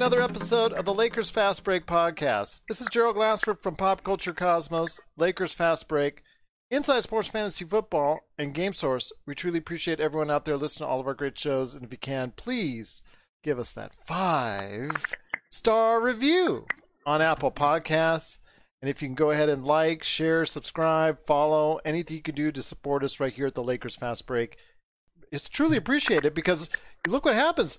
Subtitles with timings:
[0.00, 2.62] another episode of the Lakers Fast Break podcast.
[2.70, 6.22] This is Gerald Glassford from Pop Culture Cosmos, Lakers Fast Break,
[6.70, 9.12] Inside Sports Fantasy Football, and Game Source.
[9.26, 11.92] We truly appreciate everyone out there listening to all of our great shows, and if
[11.92, 13.02] you can, please
[13.44, 15.04] give us that five
[15.50, 16.64] star review
[17.04, 18.38] on Apple Podcasts.
[18.80, 22.50] And if you can go ahead and like, share, subscribe, follow, anything you can do
[22.52, 24.56] to support us right here at the Lakers Fast Break,
[25.30, 26.70] it's truly appreciated because
[27.06, 27.78] look what happens.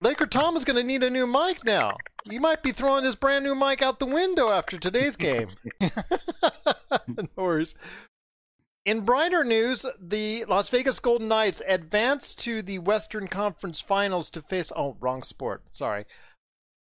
[0.00, 1.96] Laker Tom is going to need a new mic now.
[2.28, 5.50] He might be throwing his brand new mic out the window after today's game.
[5.80, 7.74] no worries.
[8.84, 14.42] In brighter news, the Las Vegas Golden Knights advanced to the Western Conference Finals to
[14.42, 14.70] face.
[14.76, 15.62] Oh, wrong sport.
[15.72, 16.04] Sorry.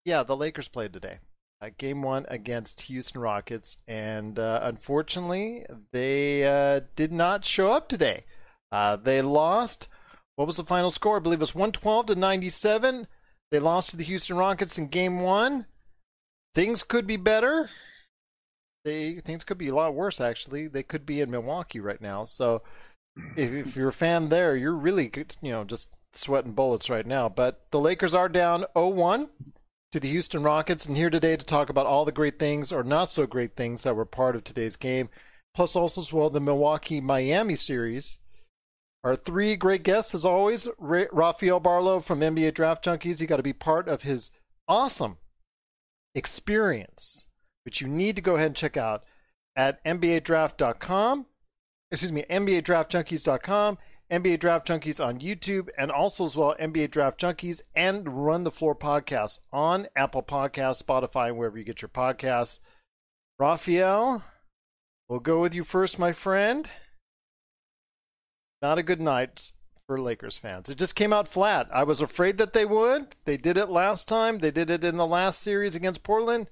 [0.04, 1.20] Yeah, the Lakers played today.
[1.62, 7.88] Uh, game one against Houston Rockets, and uh, unfortunately, they uh, did not show up
[7.88, 8.24] today.
[8.72, 9.88] Uh, they lost
[10.36, 11.18] what was the final score?
[11.18, 13.08] I believe it was 112 to 97.
[13.52, 15.66] They lost to the Houston Rockets in game one.
[16.54, 17.70] Things could be better.
[18.84, 20.68] They things could be a lot worse actually.
[20.68, 22.26] They could be in Milwaukee right now.
[22.26, 22.62] So
[23.36, 27.30] if, if you're a fan there, you're really you know just sweating bullets right now.
[27.30, 29.30] But the Lakers are down 0-1
[29.92, 32.84] to the Houston Rockets, and here today to talk about all the great things or
[32.84, 35.10] not so great things that were part of today's game,
[35.54, 38.20] plus also as well the Milwaukee Miami series
[39.06, 43.22] our three great guests, as always, Ra- Rafael Barlow from NBA Draft Junkies.
[43.22, 44.32] You got to be part of his
[44.68, 45.18] awesome
[46.16, 47.28] experience,
[47.66, 49.04] which you need to go ahead and check out
[49.56, 51.28] at NBADraft.com.
[51.92, 53.78] Excuse me, NBADraftJunkies.com,
[54.12, 58.50] NBA Draft Junkies on YouTube, and also as well NBA Draft Junkies and Run the
[58.50, 62.60] Floor podcast on Apple Podcasts, Spotify, and wherever you get your podcasts.
[63.38, 64.24] Rafael,
[65.08, 66.72] we'll go with you first, my friend
[68.62, 69.52] not a good night
[69.88, 70.70] for Lakers fans.
[70.70, 71.68] It just came out flat.
[71.74, 73.16] I was afraid that they would.
[73.26, 74.40] They did it last time.
[74.40, 76.48] They did it in the last series against Portland,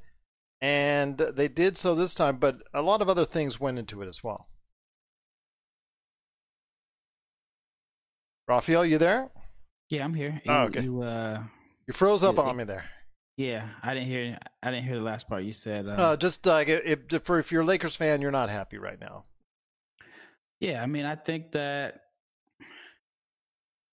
[0.62, 2.38] and they did so this time.
[2.38, 4.48] But a lot of other things went into it as well.
[8.48, 9.30] Rafael, you there?
[9.90, 10.42] Yeah, I'm here.
[10.48, 10.82] Oh, okay.
[10.82, 11.44] You, uh,
[11.88, 12.86] you froze up yeah, on me there.
[13.38, 14.38] Yeah, I didn't hear.
[14.62, 15.44] I didn't hear the last part.
[15.44, 15.88] You said.
[15.88, 19.00] Uh, Uh, just like if, if, if you're a Lakers fan, you're not happy right
[19.00, 19.26] now.
[20.64, 22.04] Yeah, I mean, I think that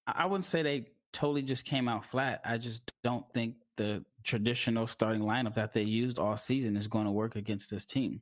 [0.06, 2.40] I wouldn't say they totally just came out flat.
[2.44, 7.06] I just don't think the traditional starting lineup that they used all season is going
[7.06, 8.20] to work against this team.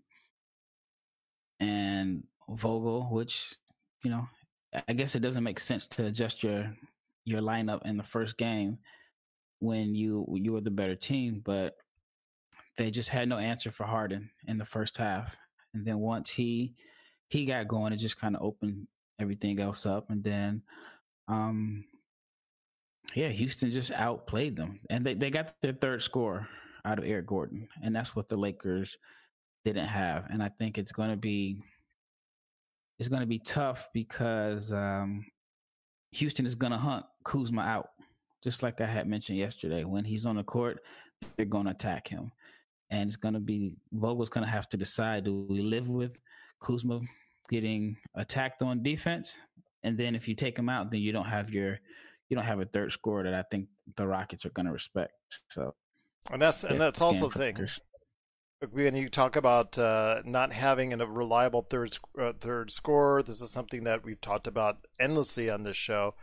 [1.60, 3.54] And Vogel, which
[4.02, 4.26] you know,
[4.88, 6.74] I guess it doesn't make sense to adjust your
[7.26, 8.78] your lineup in the first game
[9.58, 11.76] when you you were the better team, but
[12.78, 15.36] they just had no answer for Harden in the first half.
[15.74, 16.76] And then once he
[17.28, 18.86] he got going, it just kind of opened
[19.18, 20.10] everything else up.
[20.10, 20.62] And then,
[21.28, 21.84] um,
[23.14, 26.48] yeah, Houston just outplayed them, and they they got their third score
[26.84, 28.98] out of Eric Gordon, and that's what the Lakers
[29.64, 30.26] didn't have.
[30.30, 31.62] And I think it's going to be
[32.98, 35.24] it's going to be tough because um,
[36.12, 37.90] Houston is going to hunt Kuzma out,
[38.42, 39.84] just like I had mentioned yesterday.
[39.84, 40.80] When he's on the court,
[41.36, 42.30] they're going to attack him,
[42.90, 46.20] and it's going to be Vogel's going to have to decide: do we live with
[46.60, 47.00] Kuzma
[47.48, 49.36] getting attacked on defense,
[49.82, 51.78] and then if you take him out, then you don't have your
[52.28, 55.12] you don't have a third scorer that I think the Rockets are going to respect.
[55.48, 55.74] So,
[56.30, 57.68] And that's and that's also the thing.
[58.72, 63.50] When you talk about uh, not having a reliable third uh, third scorer, this is
[63.50, 66.14] something that we've talked about endlessly on this show.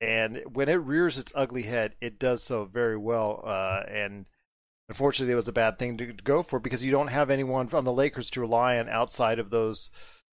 [0.00, 3.42] And when it rears its ugly head, it does so very well.
[3.46, 4.26] Uh, and
[4.88, 7.84] unfortunately, it was a bad thing to go for because you don't have anyone on
[7.84, 9.90] the Lakers to rely on outside of those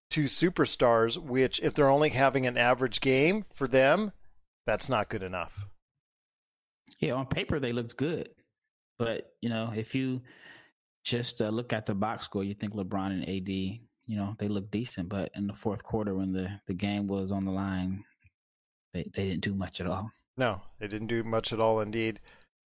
[0.10, 1.18] two superstars.
[1.18, 4.12] Which, if they're only having an average game for them,
[4.66, 5.66] that's not good enough.
[7.00, 8.30] Yeah, on paper they looked good,
[8.98, 10.22] but you know if you
[11.04, 12.44] just uh, look at the box score.
[12.44, 13.80] You think LeBron and AD, you
[14.18, 17.46] know, they look decent, but in the fourth quarter when the, the game was on
[17.46, 18.04] the line,
[18.94, 20.12] they, they didn't do much at all.
[20.38, 22.20] No, they didn't do much at all indeed.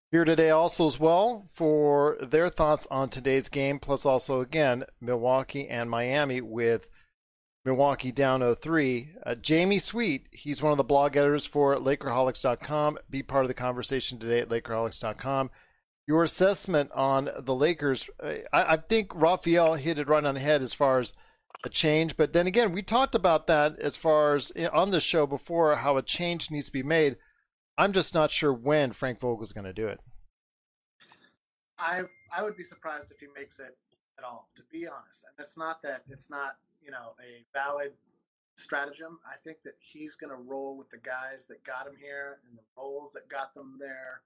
[0.09, 5.67] Here today also as well for their thoughts on today's game, plus also again Milwaukee
[5.67, 6.87] and Miami with
[7.65, 9.17] Milwaukee down 0-3.
[9.25, 12.97] Uh, Jamie Sweet, he's one of the blog editors for Lakerholics.com.
[13.09, 15.51] Be part of the conversation today at Lakerholics.com.
[16.07, 20.61] Your assessment on the Lakers, I, I think Raphael hit it right on the head
[20.61, 21.11] as far as
[21.65, 22.15] a change.
[22.15, 25.97] But then again, we talked about that as far as on the show before how
[25.97, 27.17] a change needs to be made.
[27.77, 29.99] I'm just not sure when Frank Vogel's going to do it.
[31.77, 32.03] I
[32.35, 33.77] I would be surprised if he makes it
[34.17, 35.25] at all, to be honest.
[35.29, 37.93] And it's not that it's not you know a valid
[38.55, 39.19] stratagem.
[39.25, 42.57] I think that he's going to roll with the guys that got him here and
[42.57, 44.21] the roles that got them there.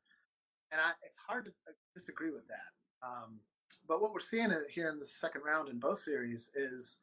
[0.72, 2.72] And I, it's hard to uh, disagree with that.
[3.06, 3.40] Um,
[3.88, 7.00] but what we're seeing here in the second round in both series is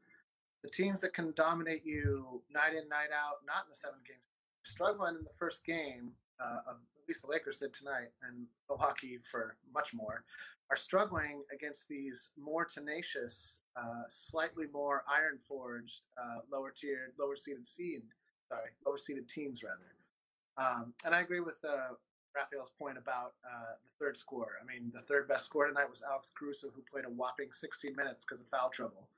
[0.62, 4.20] the teams that can dominate you night in, night out, not in the seven games,
[4.62, 9.18] struggling in the first game, uh, of, at least the Lakers did tonight, and Milwaukee
[9.18, 10.24] for much more,
[10.70, 17.36] are struggling against these more tenacious, uh, slightly more iron forged, uh, lower tiered, lower
[17.36, 18.02] seeded seed,
[18.48, 19.94] sorry, lower seeded teams rather.
[20.58, 21.94] Um, and I agree with uh,
[22.34, 24.58] Raphael's point about uh, the third score.
[24.60, 27.94] I mean, the third best score tonight was Alex Caruso, who played a whopping 16
[27.96, 29.08] minutes because of foul trouble.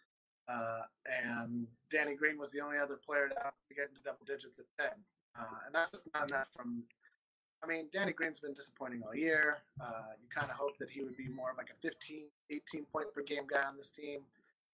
[0.49, 3.35] Uh, and Danny Green was the only other player to
[3.75, 4.91] get into double digits at 10.
[5.39, 6.83] Uh, and that's just not enough from.
[7.63, 9.59] I mean, Danny Green's been disappointing all year.
[9.81, 12.85] Uh, you kind of hope that he would be more of like a 15, 18
[12.93, 14.21] point per game guy on this team.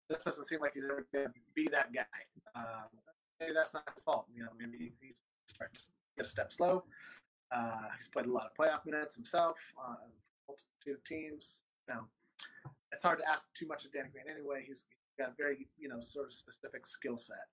[0.08, 2.04] This doesn't seem like he's ever going to be that guy.
[2.54, 2.88] Um,
[3.40, 4.26] maybe that's not his fault.
[4.34, 5.16] You know, maybe he's
[5.48, 5.84] starting to
[6.16, 6.84] get a step slow.
[7.50, 9.96] Uh, he's played a lot of playoff minutes himself on
[10.48, 11.60] multitude of teams.
[11.88, 12.00] You know,
[12.92, 14.64] it's hard to ask too much of Danny Green anyway.
[14.66, 14.84] He's
[15.18, 17.46] got a very you know sort of specific skill set.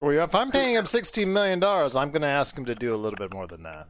[0.00, 2.94] Well, if I'm paying him sixteen million dollars, I'm going to ask him to do
[2.94, 3.88] a little bit more than that.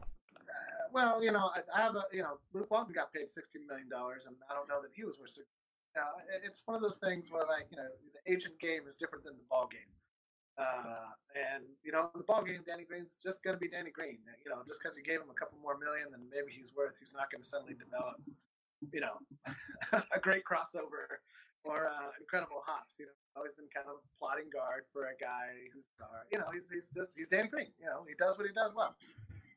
[0.89, 3.65] Uh, well, you know, I, I, have a you know Luke Walton got paid sixteen
[3.67, 5.37] million dollars, and I don't know that he was worth.
[5.37, 5.45] You
[5.95, 9.23] know, it's one of those things where like you know the agent game is different
[9.23, 9.89] than the ball game.
[10.59, 14.19] Uh, and you know, the ball game, Danny Green's just going to be Danny Green.
[14.43, 16.99] You know, just because you gave him a couple more million than maybe he's worth,
[16.99, 18.19] he's not going to suddenly develop,
[18.91, 19.15] you know,
[20.15, 21.23] a great crossover
[21.63, 22.99] or uh, incredible hops.
[22.99, 26.27] You know, always been kind of plotting guard for a guy who's guard.
[26.27, 27.71] You know, he's he's just he's Danny Green.
[27.79, 28.99] You know, he does what he does well.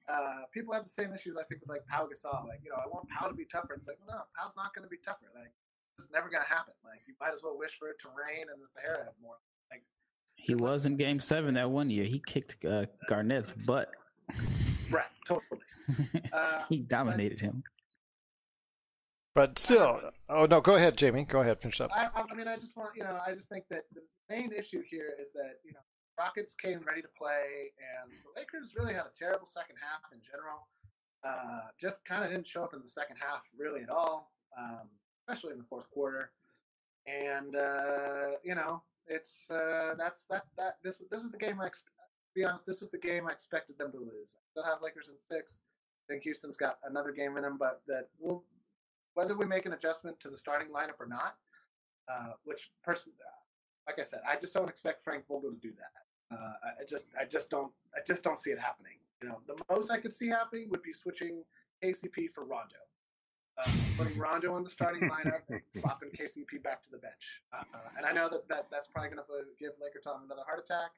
[0.08, 2.48] Uh, people have the same issues I think with like Pau Gasol.
[2.48, 3.74] Like, you know, I want Pau to be tougher.
[3.74, 5.26] It's like, well, no, Pau's not going to be tougher.
[5.34, 5.52] Like,
[5.98, 6.74] it's never going to happen.
[6.84, 9.36] Like, you might as well wish for it to rain in the Sahara more.
[9.70, 9.82] Like,
[10.36, 12.04] he was in Game Seven that one year.
[12.04, 13.90] He kicked uh, Garnett's butt.
[14.90, 15.60] Right, totally.
[16.32, 17.62] Uh, he dominated him.
[19.34, 21.24] But still, oh no, go ahead, Jamie.
[21.24, 21.90] Go ahead, finish up.
[21.94, 24.82] I, I mean, I just want you know, I just think that the main issue
[24.88, 25.80] here is that you know,
[26.18, 30.20] Rockets came ready to play, and the Lakers really had a terrible second half in
[30.20, 30.68] general.
[31.24, 34.88] Uh, just kind of didn't show up in the second half really at all, um,
[35.20, 36.32] especially in the fourth quarter.
[37.06, 41.66] And uh, you know, it's uh, that's that that this this is the game I
[41.66, 41.84] ex-
[42.34, 44.34] be honest, this is the game I expected them to lose.
[44.36, 45.62] I still have Lakers in six.
[46.08, 48.44] I think Houston's got another game in them, but that will
[49.14, 51.36] whether we make an adjustment to the starting lineup or not,
[52.10, 53.12] uh, which person,
[53.86, 56.36] like I said, I just don't expect Frank Vogel to do that.
[56.36, 58.94] Uh, I just, I just don't, I just don't see it happening.
[59.22, 61.42] You know, the most I could see happening would be switching
[61.82, 62.76] KCP for Rondo,
[63.58, 67.42] uh, putting Rondo on the starting lineup and flopping KCP back to the bench.
[67.52, 67.62] Uh,
[67.96, 70.90] and I know that, that that's probably going to give Laker Tom another heart attack.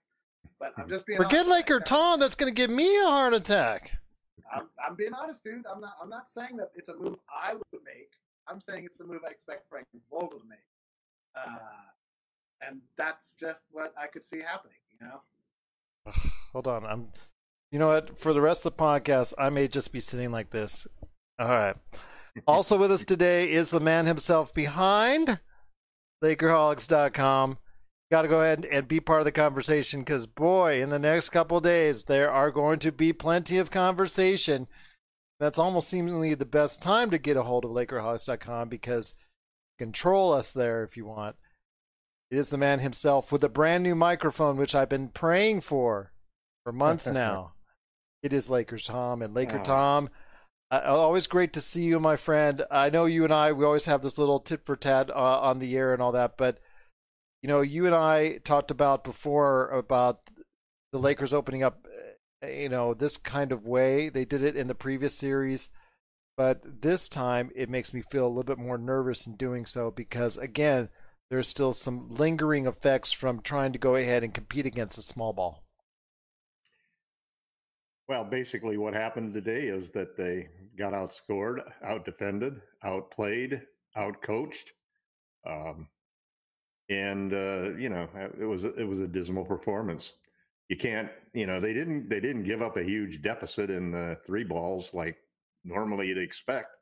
[0.61, 2.21] But I'm just being forget Laker Tom.
[2.21, 3.99] That's going to give me a heart attack.
[4.55, 5.65] I'm, I'm being honest, dude.
[5.67, 5.95] I'm not.
[6.01, 8.13] I'm not saying that it's a move I would make.
[8.47, 10.59] I'm saying it's the move I expect Frank Vogel to make.
[11.37, 11.59] Uh,
[12.61, 14.77] and that's just what I could see happening.
[15.01, 16.13] You know.
[16.53, 16.85] Hold on.
[16.85, 17.09] I'm.
[17.71, 18.19] You know what?
[18.21, 20.87] For the rest of the podcast, I may just be sitting like this.
[21.39, 21.77] All right.
[22.47, 25.41] also with us today is the man himself behind
[26.23, 27.59] Lakerholics.com
[28.11, 31.31] got to go ahead and be part of the conversation because, boy, in the next
[31.31, 34.69] couple days, there are going to be plenty of conversation.
[35.41, 39.15] That's almost seemingly the best time to get a hold of LakerHolics.com because
[39.79, 41.37] control us there if you want.
[42.31, 46.13] It is the man himself with a brand new microphone, which I've been praying for
[46.65, 47.53] for months now.
[48.23, 49.61] it is Lakers Tom and Laker.
[49.63, 50.09] Tom.
[50.71, 52.65] Uh, always great to see you, my friend.
[52.71, 55.59] I know you and I, we always have this little tit for tat uh, on
[55.59, 56.59] the air and all that, but
[57.43, 60.31] you know, you and I talked about before about
[60.93, 61.87] the Lakers opening up,
[62.43, 64.09] eh, you know, this kind of way.
[64.09, 65.71] They did it in the previous series.
[66.37, 69.91] but this time it makes me feel a little bit more nervous in doing so
[69.91, 70.89] because again,
[71.31, 75.33] there's still some lingering effects from trying to go ahead and compete against a small
[75.33, 75.65] ball.
[78.09, 83.63] Well, basically, what happened today is that they got outscored, outdefended, outplayed,
[83.97, 84.73] outcoached,
[85.47, 85.89] um,
[86.91, 88.07] and uh, you know
[88.39, 90.13] it was it was a dismal performance.
[90.69, 94.19] You can't, you know, they didn't they didn't give up a huge deficit in the
[94.27, 95.17] three balls like
[95.65, 96.77] normally you'd expect,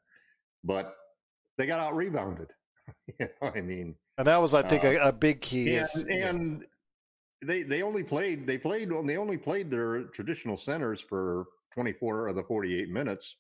[0.65, 0.97] but
[1.57, 2.49] they got out rebounded.
[3.07, 5.77] you know, I mean, and that was, I think, uh, a, a, big key.
[5.77, 6.67] And, is, and
[7.45, 12.37] they they only played they played they only played their traditional centers for 24 of
[12.37, 13.37] the 48 minutes.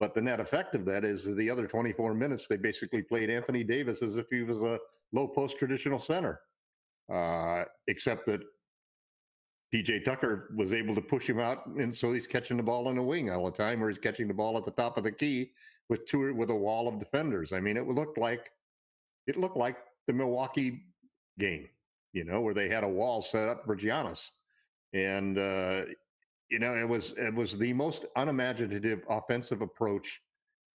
[0.00, 3.62] But the net effect of that is the other 24 minutes they basically played Anthony
[3.62, 4.78] Davis as if he was a
[5.12, 6.40] low post traditional center,
[7.12, 8.40] uh, except that
[9.72, 12.96] PJ Tucker was able to push him out, and so he's catching the ball in
[12.96, 15.12] the wing all the time, or he's catching the ball at the top of the
[15.12, 15.52] key
[15.88, 17.52] with two with a wall of defenders.
[17.52, 18.50] I mean, it looked like
[19.26, 19.76] it looked like
[20.06, 20.82] the Milwaukee
[21.38, 21.68] game
[22.12, 24.28] you know, where they had a wall set up for Giannis.
[24.92, 25.82] And, uh,
[26.50, 30.20] you know, it was it was the most unimaginative offensive approach.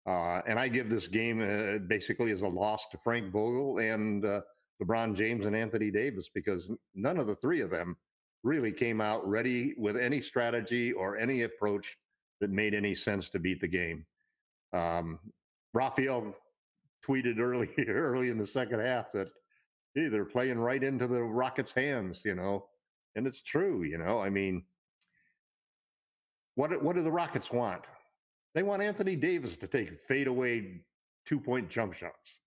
[0.08, 4.26] Uh, and I give this game uh, basically as a loss to Frank Vogel and
[4.26, 4.42] uh,
[4.82, 7.96] LeBron James and Anthony Davis because none of the three of them
[8.44, 11.98] really came out ready with any strategy or any approach
[12.40, 14.06] that made any sense to beat the game.
[14.74, 15.20] Um,
[15.74, 16.34] Raphael
[17.08, 19.30] tweeted early early in the second half that
[19.96, 22.66] hey, they're playing right into the Rockets' hands, you know,
[23.16, 24.20] and it's true, you know.
[24.20, 24.64] I mean,
[26.56, 27.84] what what do the Rockets want?
[28.54, 30.82] They want Anthony Davis to take fadeaway
[31.26, 32.40] two point jump shots.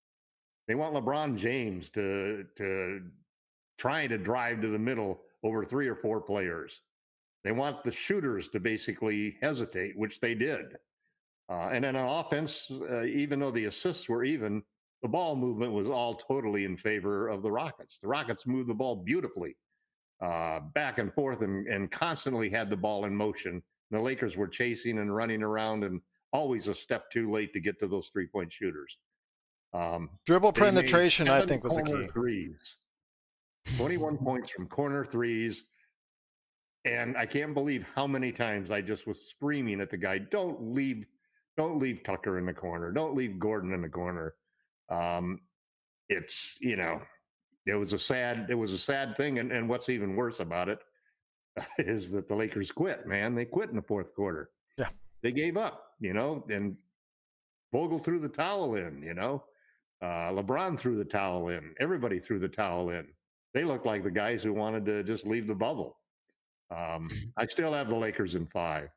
[0.69, 3.02] They want LeBron James to to
[3.79, 6.81] try to drive to the middle over three or four players.
[7.43, 10.76] They want the shooters to basically hesitate, which they did.
[11.50, 14.62] Uh, and then on offense, uh, even though the assists were even,
[15.02, 17.99] the ball movement was all totally in favor of the Rockets.
[18.00, 19.57] The Rockets moved the ball beautifully,
[20.23, 23.62] uh, back and forth, and, and constantly had the ball in motion.
[23.90, 26.00] The Lakers were chasing and running around, and
[26.33, 28.97] always a step too late to get to those three point shooters.
[29.73, 32.07] Um, Dribble penetration, I think, was the key.
[32.12, 32.76] Threes,
[33.76, 35.64] twenty-one points from corner threes,
[36.85, 40.75] and I can't believe how many times I just was screaming at the guy, "Don't
[40.75, 41.07] leave,
[41.57, 44.35] don't leave Tucker in the corner, don't leave Gordon in the corner."
[44.88, 45.40] Um,
[46.09, 47.00] it's you know,
[47.66, 50.69] it was a sad it was a sad thing, and and what's even worse about
[50.69, 50.78] it
[51.78, 53.07] is that the Lakers quit.
[53.07, 54.50] Man, they quit in the fourth quarter.
[54.76, 54.88] Yeah,
[55.23, 55.85] they gave up.
[56.00, 56.76] You know, and
[57.73, 59.02] Vogel threw the towel in.
[59.02, 59.45] You know,
[60.02, 61.75] uh, LeBron threw the towel in.
[61.78, 63.07] Everybody threw the towel in.
[63.52, 65.99] They looked like the guys who wanted to just leave the bubble.
[66.75, 68.88] Um, I still have the Lakers in five.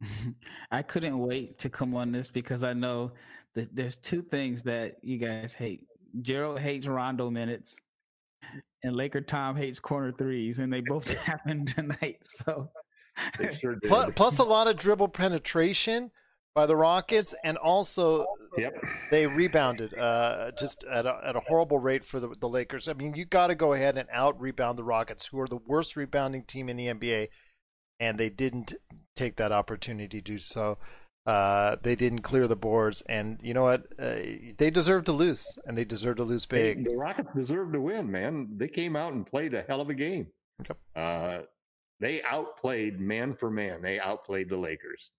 [0.70, 3.12] I couldn't wait to come on this because I know
[3.54, 5.86] that there's two things that you guys hate.
[6.22, 7.76] Gerald hates Rondo minutes,
[8.82, 12.18] and Laker Tom hates corner threes, and they both happened tonight.
[12.22, 12.70] So,
[13.60, 16.10] sure plus, plus, a lot of dribble penetration
[16.54, 18.26] by the Rockets, and also
[18.56, 18.72] yep.
[19.10, 22.88] they rebounded uh, just at a, at a horrible rate for the, the Lakers.
[22.88, 25.58] I mean, you got to go ahead and out rebound the Rockets, who are the
[25.66, 27.28] worst rebounding team in the NBA,
[28.00, 28.74] and they didn't
[29.16, 30.78] take that opportunity to do so.
[31.26, 33.82] Uh, they didn't clear the boards, and you know what?
[33.98, 34.14] Uh,
[34.56, 36.84] they deserve to lose, and they deserve to lose big.
[36.84, 38.48] the Rockets deserve to win, man.
[38.56, 40.28] They came out and played a hell of a game.
[40.66, 40.78] Yep.
[40.96, 41.38] Uh,
[42.00, 43.82] they outplayed man for man.
[43.82, 45.10] They outplayed the Lakers.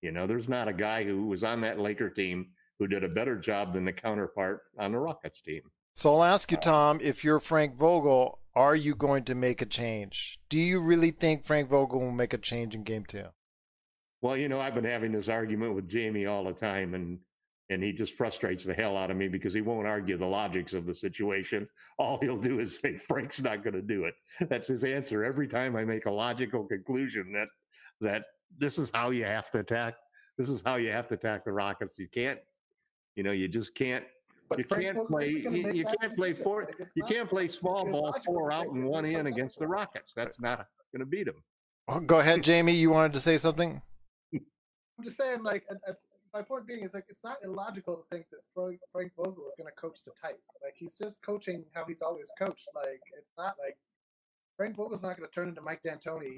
[0.00, 2.46] You know, there's not a guy who was on that Laker team
[2.78, 5.62] who did a better job than the counterpart on the Rockets team.
[5.96, 9.62] So I'll ask you, uh, Tom, if you're Frank Vogel, are you going to make
[9.62, 10.40] a change?
[10.48, 13.26] Do you really think Frank Vogel will make a change in game two?
[14.20, 17.20] Well, you know, I've been having this argument with Jamie all the time, and
[17.70, 20.72] and he just frustrates the hell out of me because he won't argue the logics
[20.72, 21.68] of the situation.
[21.98, 24.14] All he'll do is say Frank's not going to do it.
[24.48, 27.48] That's his answer every time I make a logical conclusion that
[28.00, 28.24] that
[28.58, 29.94] this is how you have to attack.
[30.36, 31.96] This is how you have to attack the Rockets.
[31.96, 32.40] You can't,
[33.14, 34.04] you know, you just can't.
[34.48, 35.28] But you Frank can't play.
[35.28, 36.68] You, you can't play four.
[36.94, 40.12] You can't play small ball four out and one in against the Rockets.
[40.14, 41.42] That's not going to beat them.
[41.88, 42.72] Oh, go ahead, Jamie.
[42.72, 43.80] You wanted to say something?
[44.32, 45.64] I'm just saying, like,
[46.34, 49.54] my point being is like it's not illogical to think that Frank, Frank Vogel is
[49.56, 50.40] going to coach the type.
[50.62, 52.68] Like he's just coaching how he's always coached.
[52.74, 53.76] Like it's not like
[54.56, 56.36] Frank Vogel's not going to turn into Mike D'Antoni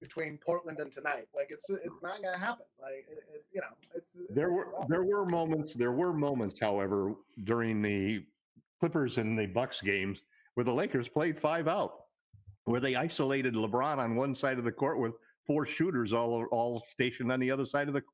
[0.00, 1.26] between Portland and tonight.
[1.34, 2.66] Like it's it's not going to happen.
[2.80, 6.60] Like it, it, you know, it's, it's there were there were moments there were moments,
[6.60, 8.24] however, during the
[8.80, 10.20] Clippers and the Bucks games
[10.54, 11.92] where the Lakers played five out,
[12.64, 15.12] where they isolated LeBron on one side of the court with
[15.46, 18.12] four shooters all all stationed on the other side of the court.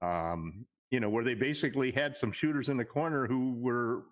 [0.00, 4.04] Um, you know, where they basically had some shooters in the corner who were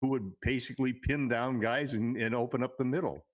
[0.00, 3.24] who would basically pin down guys and, and open up the middle.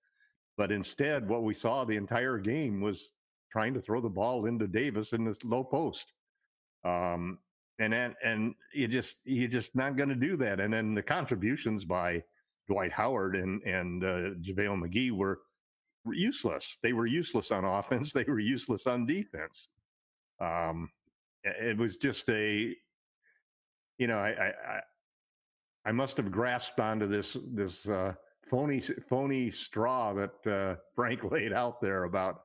[0.57, 3.11] But instead, what we saw the entire game was
[3.51, 6.13] trying to throw the ball into Davis in this low post.
[6.83, 7.39] Um,
[7.79, 10.59] and then, and you just you're just not going to do that.
[10.59, 12.23] And then the contributions by
[12.67, 15.39] Dwight Howard and and uh, JaVale McGee were
[16.05, 16.77] useless.
[16.81, 18.13] They were useless on offense.
[18.13, 19.67] They were useless on defense.
[20.39, 20.89] Um,
[21.43, 22.75] it was just a,
[23.99, 24.81] you know, I, I,
[25.85, 28.13] I must have grasped onto this this uh,
[28.45, 32.41] phony phony straw that uh, Frank laid out there about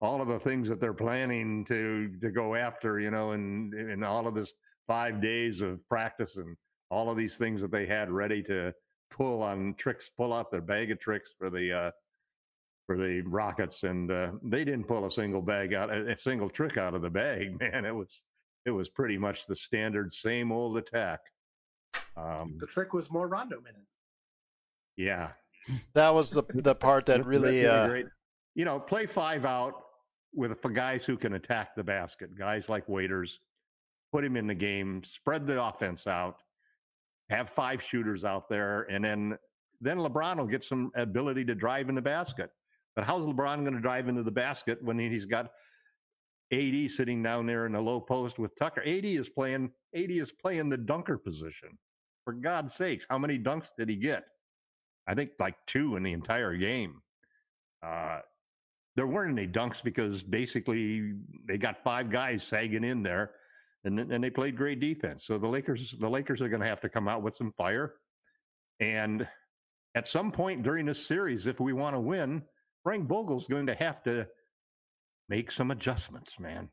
[0.00, 4.04] all of the things that they're planning to to go after, you know, and and
[4.04, 4.52] all of this
[4.86, 6.56] five days of practice and
[6.90, 8.72] all of these things that they had ready to
[9.10, 11.90] pull on tricks, pull out their bag of tricks for the uh,
[12.86, 16.76] for the Rockets, and uh, they didn't pull a single bag out, a single trick
[16.76, 17.58] out of the bag.
[17.60, 18.24] Man, it was
[18.66, 21.20] it was pretty much the standard same old attack.
[22.16, 23.93] Um, the trick was more Rondo minutes.
[24.96, 25.30] Yeah,
[25.94, 28.06] that was the the part that really, uh, great.
[28.54, 29.74] you know, play five out
[30.32, 33.40] with for guys who can attack the basket, guys like Waiters,
[34.12, 36.36] put him in the game, spread the offense out,
[37.30, 39.38] have five shooters out there, and then
[39.80, 42.50] then LeBron will get some ability to drive in the basket.
[42.96, 45.50] But how's LeBron going to drive into the basket when he's got
[46.52, 48.82] AD sitting down there in the low post with Tucker?
[48.82, 49.70] AD is playing.
[49.94, 51.70] AD is playing the dunker position.
[52.24, 54.24] For God's sakes, how many dunks did he get?
[55.06, 57.00] I think like two in the entire game.
[57.82, 58.20] Uh,
[58.96, 61.14] there weren't any dunks because basically
[61.46, 63.32] they got five guys sagging in there,
[63.84, 65.26] and and they played great defense.
[65.26, 67.94] So the Lakers the Lakers are going to have to come out with some fire,
[68.80, 69.26] and
[69.94, 72.42] at some point during this series, if we want to win,
[72.82, 74.26] Frank Vogel's going to have to
[75.28, 76.68] make some adjustments, man.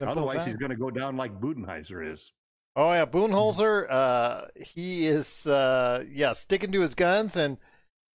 [0.00, 2.32] Simple Otherwise, he's going to go down like Budenholzer is.
[2.76, 3.86] Oh yeah, Budenholzer.
[3.88, 7.58] Uh, he is uh, yeah sticking to his guns, and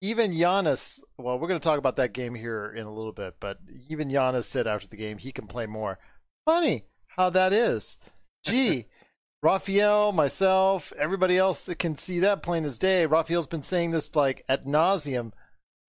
[0.01, 1.01] even Giannis.
[1.19, 4.09] Well, we're going to talk about that game here in a little bit, but even
[4.09, 5.99] Giannis said after the game he can play more.
[6.45, 6.85] Funny
[7.17, 7.99] how that is.
[8.45, 8.87] Gee,
[9.43, 13.07] Raphael, myself, everybody else that can see that plain as day.
[13.07, 15.33] Raphael's been saying this like at nauseum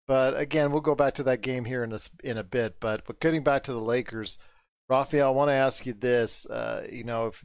[0.07, 2.79] but again, we'll go back to that game here in a, in a bit.
[2.79, 4.37] But but getting back to the Lakers,
[4.89, 6.45] Raphael, I want to ask you this.
[6.45, 7.43] Uh, you know, if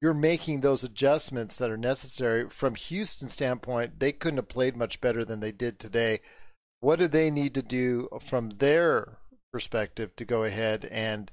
[0.00, 5.00] you're making those adjustments that are necessary from Houston's standpoint, they couldn't have played much
[5.00, 6.20] better than they did today.
[6.80, 9.18] What do they need to do from their
[9.52, 11.30] perspective to go ahead and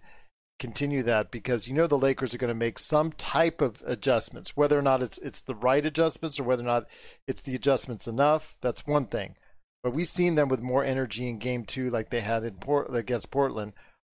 [0.60, 1.32] continue that?
[1.32, 4.82] Because you know the Lakers are going to make some type of adjustments, whether or
[4.82, 6.88] not it's it's the right adjustments or whether or not
[7.26, 8.58] it's the adjustments enough.
[8.60, 9.36] That's one thing.
[9.82, 12.94] But we've seen them with more energy in Game Two, like they had in Port
[12.94, 13.72] against Portland.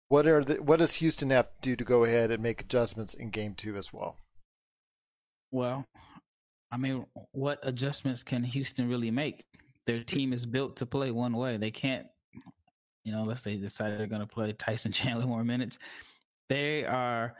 [0.09, 3.15] What are the, what does Houston have to do to go ahead and make adjustments
[3.15, 4.17] in Game Two as well?
[5.53, 5.85] Well,
[6.71, 9.45] I mean, what adjustments can Houston really make?
[9.85, 11.57] Their team is built to play one way.
[11.57, 12.07] They can't,
[13.05, 15.77] you know, unless they decide they're going to play Tyson Chandler more minutes.
[16.49, 17.35] They are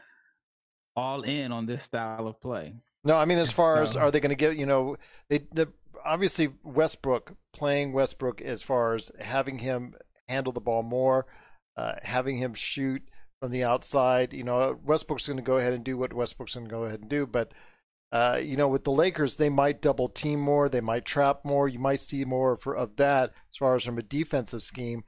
[0.94, 2.74] all in on this style of play.
[3.02, 4.96] No, I mean, as far as are they going to get, you know,
[5.28, 5.72] they the
[6.04, 9.94] obviously Westbrook playing Westbrook as far as having him
[10.28, 11.26] handle the ball more,
[11.76, 13.02] uh, having him shoot
[13.40, 14.32] from the outside.
[14.32, 17.00] You know, Westbrook's going to go ahead and do what Westbrook's going to go ahead
[17.00, 17.52] and do, but.
[18.14, 21.66] Uh, you know, with the Lakers, they might double team more, they might trap more.
[21.66, 25.02] You might see more for, of that as far as from a defensive scheme.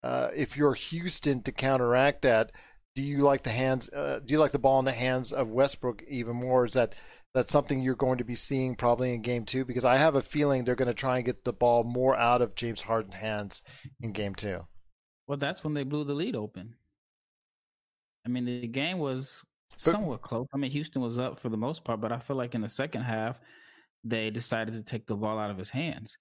[0.00, 2.52] Uh, if you're Houston to counteract that,
[2.94, 3.88] do you like the hands?
[3.88, 6.64] Uh, do you like the ball in the hands of Westbrook even more?
[6.64, 6.94] Is that
[7.34, 10.22] that's something you're going to be seeing probably in game two because I have a
[10.22, 13.62] feeling they're going to try and get the ball more out of James Harden's hands
[14.00, 14.68] in game two.
[15.26, 16.76] Well, that's when they blew the lead open.
[18.24, 19.44] I mean, the game was
[19.90, 20.46] somewhat but, close.
[20.54, 22.68] I mean, Houston was up for the most part, but I feel like in the
[22.68, 23.40] second half,
[24.04, 26.16] they decided to take the ball out of his hands.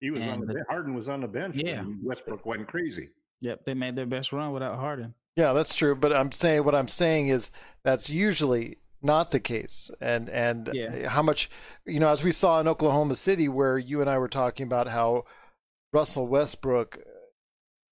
[0.00, 1.56] He was and on the, the Harden was on the bench.
[1.56, 3.08] Yeah, Westbrook went crazy.
[3.40, 5.14] Yep, they made their best run without Harden.
[5.36, 5.94] Yeah, that's true.
[5.94, 7.50] But I'm saying what I'm saying is
[7.82, 11.08] that's usually not the case and and yeah.
[11.10, 11.50] how much
[11.84, 14.88] you know as we saw in Oklahoma City where you and I were talking about
[14.88, 15.24] how
[15.92, 16.98] Russell Westbrook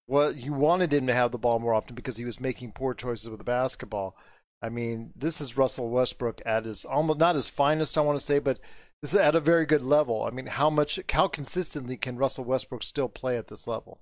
[0.07, 2.93] what you wanted him to have the ball more often because he was making poor
[2.93, 4.17] choices with the basketball.
[4.63, 8.25] I mean, this is Russell Westbrook at his almost not his finest, I want to
[8.25, 8.59] say, but
[9.01, 10.23] this is at a very good level.
[10.23, 13.99] I mean, how much, how consistently can Russell Westbrook still play at this level?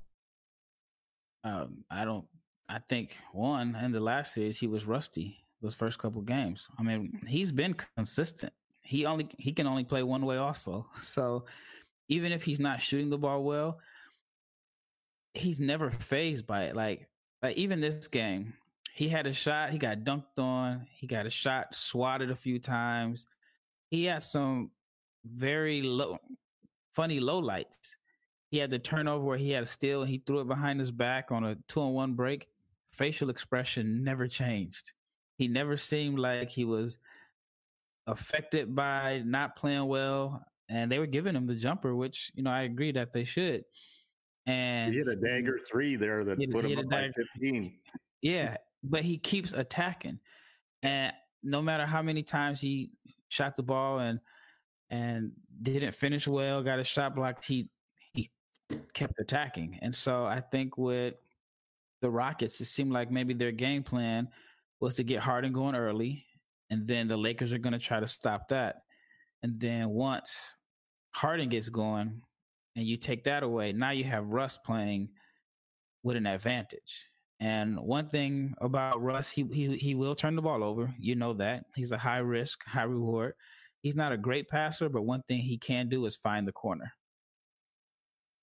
[1.43, 2.25] Um, I don't.
[2.69, 6.67] I think one in the last series he was rusty those first couple games.
[6.77, 8.53] I mean, he's been consistent.
[8.81, 10.85] He only he can only play one way also.
[11.01, 11.45] So
[12.07, 13.79] even if he's not shooting the ball well,
[15.33, 16.75] he's never phased by it.
[16.75, 17.07] Like
[17.41, 18.53] like even this game,
[18.93, 22.59] he had a shot, he got dunked on, he got a shot swatted a few
[22.59, 23.25] times.
[23.89, 24.71] He had some
[25.25, 26.17] very low,
[26.93, 27.95] funny low lights.
[28.49, 30.91] He had the turnover where he had a steal and he threw it behind his
[30.91, 32.47] back on a two on one break.
[32.91, 34.91] Facial expression never changed.
[35.37, 36.99] He never seemed like he was
[38.07, 40.45] affected by not playing well.
[40.67, 43.63] And they were giving him the jumper, which, you know, I agree that they should.
[44.45, 47.73] And he hit a dagger three there that put him up by 15.
[48.21, 50.19] Yeah, but he keeps attacking.
[50.83, 51.13] And
[51.43, 52.91] no matter how many times he
[53.29, 54.19] shot the ball and
[54.89, 57.69] and didn't finish well, got a shot blocked, he
[58.13, 58.29] he
[58.93, 59.79] kept attacking.
[59.81, 61.15] And so I think with
[62.01, 64.27] the Rockets, it seemed like maybe their game plan
[64.79, 66.25] was to get Harden going early,
[66.69, 68.83] and then the Lakers are going to try to stop that.
[69.43, 70.55] And then once
[71.11, 72.21] Harden gets going,
[72.75, 75.09] and you take that away, now you have Russ playing
[76.03, 77.05] with an advantage.
[77.41, 80.93] And one thing about Russ, he he he will turn the ball over.
[80.99, 83.33] You know that he's a high risk, high reward.
[83.81, 86.93] He's not a great passer, but one thing he can do is find the corner.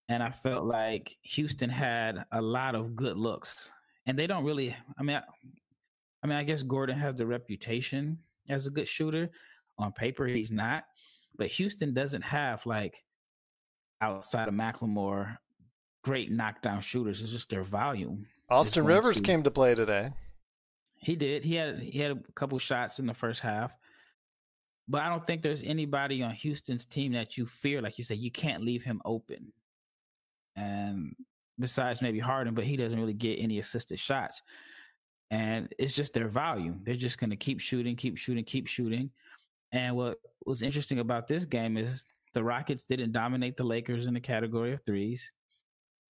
[0.09, 3.71] And I felt like Houston had a lot of good looks,
[4.05, 4.75] and they don't really.
[4.99, 5.23] I mean, I,
[6.25, 9.31] I mean, I guess Gordon has the reputation as a good shooter.
[9.79, 10.83] On paper, he's not,
[11.37, 13.05] but Houston doesn't have like
[14.01, 15.37] outside of McLemore
[16.03, 17.21] great knockdown shooters.
[17.21, 18.27] It's just their volume.
[18.51, 20.11] Austin Rivers to, came to play today.
[20.97, 21.45] He did.
[21.45, 23.73] He had he had a couple shots in the first half.
[24.89, 28.19] But I don't think there's anybody on Houston's team that you fear, like you said,
[28.19, 29.53] you can't leave him open.
[30.57, 31.15] And
[31.59, 34.43] besides maybe Harden, but he doesn't really get any assisted shots.
[35.31, 36.81] And it's just their volume.
[36.85, 39.11] They're just going to keep shooting, keep shooting, keep shooting.
[39.73, 44.15] And what was interesting about this game is the Rockets didn't dominate the Lakers in
[44.15, 45.31] the category of threes.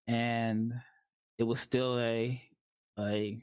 [0.07, 0.73] And
[1.39, 2.43] it was still a
[2.99, 3.39] a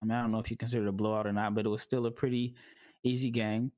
[0.00, 1.68] I mean, I don't know if you consider it a blowout or not, but it
[1.68, 2.54] was still a pretty
[3.02, 3.72] easy game.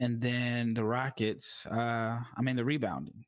[0.00, 3.24] And then the Rockets, uh, I mean, the rebounding.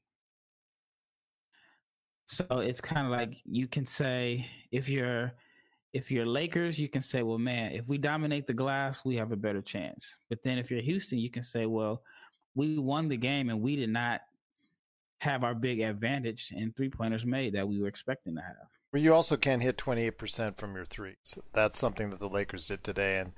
[2.27, 5.33] So it's kind of like you can say if you're
[5.93, 9.33] if you're Lakers, you can say, well, man, if we dominate the glass, we have
[9.33, 10.15] a better chance.
[10.29, 12.03] But then if you're Houston, you can say, well,
[12.55, 14.21] we won the game and we did not
[15.21, 18.69] have our big advantage in three pointers made that we were expecting to have.
[18.97, 21.39] You also can't hit 28% from your threes.
[21.53, 23.33] That's something that the Lakers did today, and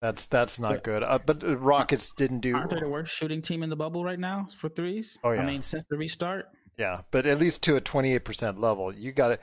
[0.00, 1.02] that's that's not good.
[1.02, 2.56] Uh, but the Rockets didn't do.
[2.56, 5.18] Aren't they the worst shooting team in the bubble right now for threes?
[5.24, 5.42] Oh yeah.
[5.42, 6.48] I mean, since the restart.
[6.76, 9.38] Yeah, but at least to a 28% level, you got to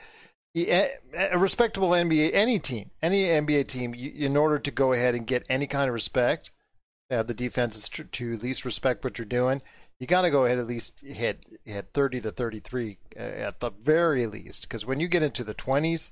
[0.54, 5.26] a respectable NBA, any team, any NBA team, you, in order to go ahead and
[5.26, 6.50] get any kind of respect,
[7.10, 9.62] have the defenses to, to at least respect what you're doing
[10.02, 13.70] you got to go ahead at least hit hit 30 to 33 uh, at the
[13.70, 16.10] very least because when you get into the 20s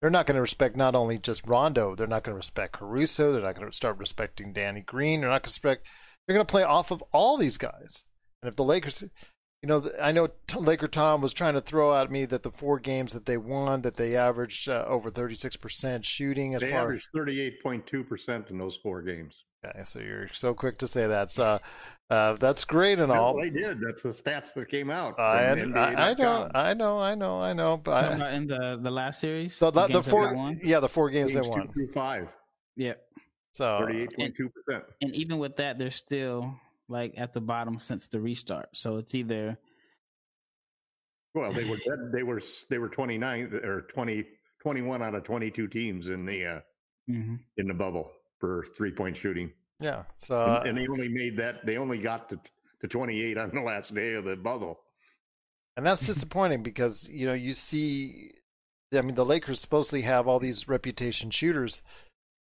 [0.00, 3.32] they're not going to respect not only just Rondo they're not going to respect Caruso
[3.32, 5.86] they're not going to start respecting Danny Green they're not going to respect
[6.28, 8.04] they're going to play off of all these guys.
[8.42, 9.04] And if the Lakers
[9.62, 12.78] you know I know Laker Tom was trying to throw at me that the four
[12.78, 17.08] games that they won that they averaged uh, over 36% shooting as they far averaged
[17.16, 21.30] 38.2% in those four games Okay, so you're so quick to say that.
[21.30, 21.60] So,
[22.08, 23.36] uh, that's great and all.
[23.36, 23.78] No, they did.
[23.80, 25.20] That's the stats that came out.
[25.20, 27.76] I, I, I, know, I know, I know, I know.
[27.76, 31.34] But I, in the the last series, so the, the four, yeah, the four games,
[31.34, 31.66] games they won.
[31.66, 32.28] Two through five.
[32.76, 32.94] Yeah.
[33.52, 34.84] So thirty-eight point two percent.
[35.02, 36.54] And even with that, they're still
[36.88, 38.70] like at the bottom since the restart.
[38.72, 39.58] So it's either.
[41.34, 41.78] Well, they were
[42.12, 44.24] they were they were 29 or 20,
[44.62, 46.60] 21 out of twenty two teams in the uh,
[47.08, 47.36] mm-hmm.
[47.58, 49.52] in the bubble for three point shooting.
[49.78, 50.04] Yeah.
[50.18, 52.40] So and, and, they only made that they only got to
[52.80, 54.80] to 28 on the last day of the bubble.
[55.76, 58.30] And that's disappointing because you know you see
[58.96, 61.82] I mean the Lakers supposedly have all these reputation shooters.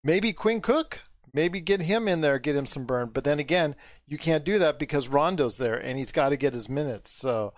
[0.02, 1.00] Maybe Quinn Cook,
[1.34, 3.10] maybe get him in there, get him some burn.
[3.12, 3.74] But then again,
[4.06, 7.10] you can't do that because Rondo's there and he's got to get his minutes.
[7.10, 7.52] So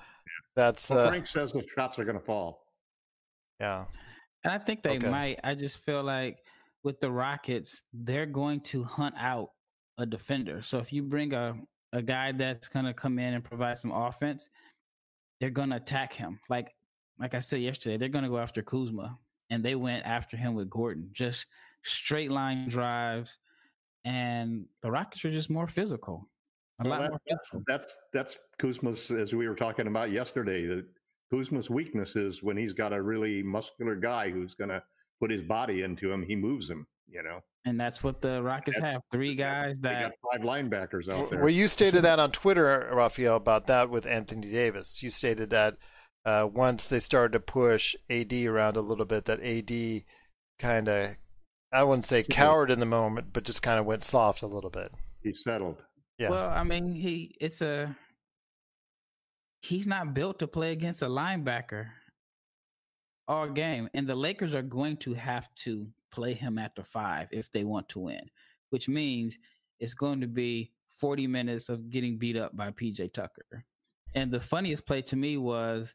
[0.56, 2.66] that's well, uh, Frank says the shots are going to fall.
[3.60, 3.84] Yeah.
[4.42, 5.08] And I think they okay.
[5.08, 5.40] might.
[5.44, 6.38] I just feel like
[6.82, 9.50] with the Rockets, they're going to hunt out
[9.98, 10.62] a defender.
[10.62, 11.54] So if you bring a,
[11.92, 14.48] a guy that's going to come in and provide some offense,
[15.40, 16.40] they're going to attack him.
[16.48, 16.74] Like
[17.18, 19.18] like I said yesterday, they're going to go after Kuzma,
[19.50, 21.46] and they went after him with Gordon, just
[21.82, 23.38] straight line drives,
[24.06, 26.28] and the Rockets are just more physical.
[26.80, 27.62] A well, lot that, more physical.
[27.66, 30.66] That's that's Kuzma's, as we were talking about yesterday.
[30.66, 30.86] That
[31.30, 34.82] Kuzma's weakness is when he's got a really muscular guy who's going to
[35.20, 36.86] put his body into him, he moves him.
[37.08, 41.28] You know, and that's what the Rockets that's, have: three guys that five linebackers out
[41.30, 41.40] there.
[41.40, 45.02] Well, you stated that on Twitter, Raphael, about that with Anthony Davis.
[45.02, 45.76] You stated that
[46.24, 50.04] uh, once they started to push AD around a little bit, that AD
[50.58, 51.16] kind of
[51.72, 54.70] I wouldn't say cowered in the moment, but just kind of went soft a little
[54.70, 54.92] bit.
[55.22, 55.76] He settled.
[56.18, 56.30] Yeah.
[56.30, 57.96] Well, I mean, he it's a
[59.62, 61.88] he's not built to play against a linebacker
[63.30, 67.28] all game, and the Lakers are going to have to play him at the five
[67.30, 68.28] if they want to win,
[68.70, 69.38] which means
[69.78, 73.64] it's going to be 40 minutes of getting beat up by PJ Tucker.
[74.16, 75.94] And the funniest play to me was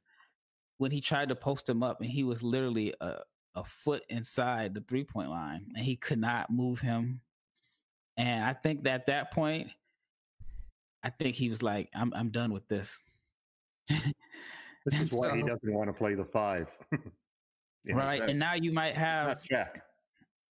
[0.78, 3.17] when he tried to post him up and he was literally a,
[3.54, 7.19] a foot inside the three point line and he could not move him.
[8.15, 9.67] And I think that at that point,
[11.04, 13.04] I think he was like, I'm I'm done with this.
[14.86, 16.67] This is why he doesn't want to play the five.
[17.86, 18.19] Know, right.
[18.19, 19.43] that- And now you might have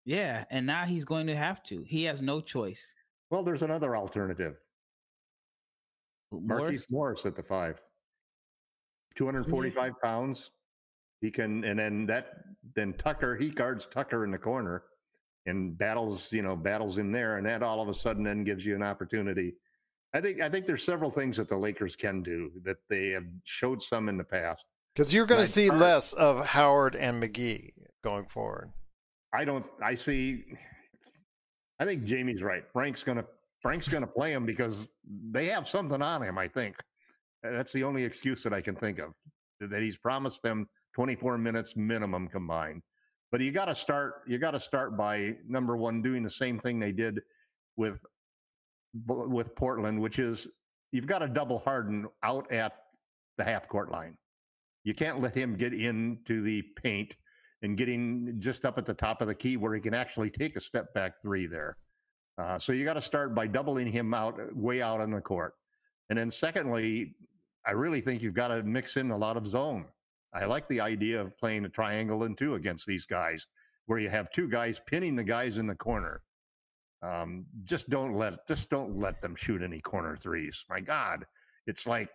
[0.05, 1.81] yeah, and now he's going to have to.
[1.81, 2.95] He has no choice.
[3.31, 4.55] Well, there's another alternative.
[6.31, 7.81] Morris, Markieff Morris at the five.
[9.15, 10.51] 245 pounds.
[11.21, 12.43] He can, and then that,
[12.75, 14.83] then Tucker, he guards Tucker in the corner
[15.45, 17.37] and battles, you know, battles him there.
[17.37, 19.55] And that all of a sudden then gives you an opportunity.
[20.13, 23.25] I think, I think there's several things that the Lakers can do that they have
[23.43, 24.65] showed some in the past.
[24.95, 28.71] Because you're going to see less of Howard and McGee going forward.
[29.33, 30.45] I don't, I see,
[31.79, 32.63] I think Jamie's right.
[32.71, 33.25] Frank's going to,
[33.61, 34.87] Frank's going to play him because
[35.31, 36.75] they have something on him, I think.
[37.43, 39.11] That's the only excuse that I can think of
[39.59, 42.81] that he's promised them 24 minutes minimum combined.
[43.31, 44.21] But you got to start.
[44.27, 47.19] You got to start by number one doing the same thing they did
[47.75, 47.99] with
[49.07, 50.47] with Portland, which is
[50.91, 52.73] you've got to double Harden out at
[53.37, 54.15] the half court line.
[54.85, 57.15] You can't let him get into the paint
[57.61, 60.55] and getting just up at the top of the key where he can actually take
[60.55, 61.75] a step back three there.
[62.37, 65.53] Uh, so you got to start by doubling him out way out on the court.
[66.09, 67.15] And then secondly,
[67.65, 69.85] I really think you've got to mix in a lot of zone.
[70.33, 73.47] I like the idea of playing a triangle and two against these guys,
[73.87, 76.21] where you have two guys pinning the guys in the corner.
[77.01, 80.65] Um, just don't let just don't let them shoot any corner threes.
[80.69, 81.25] My God,
[81.67, 82.09] it's like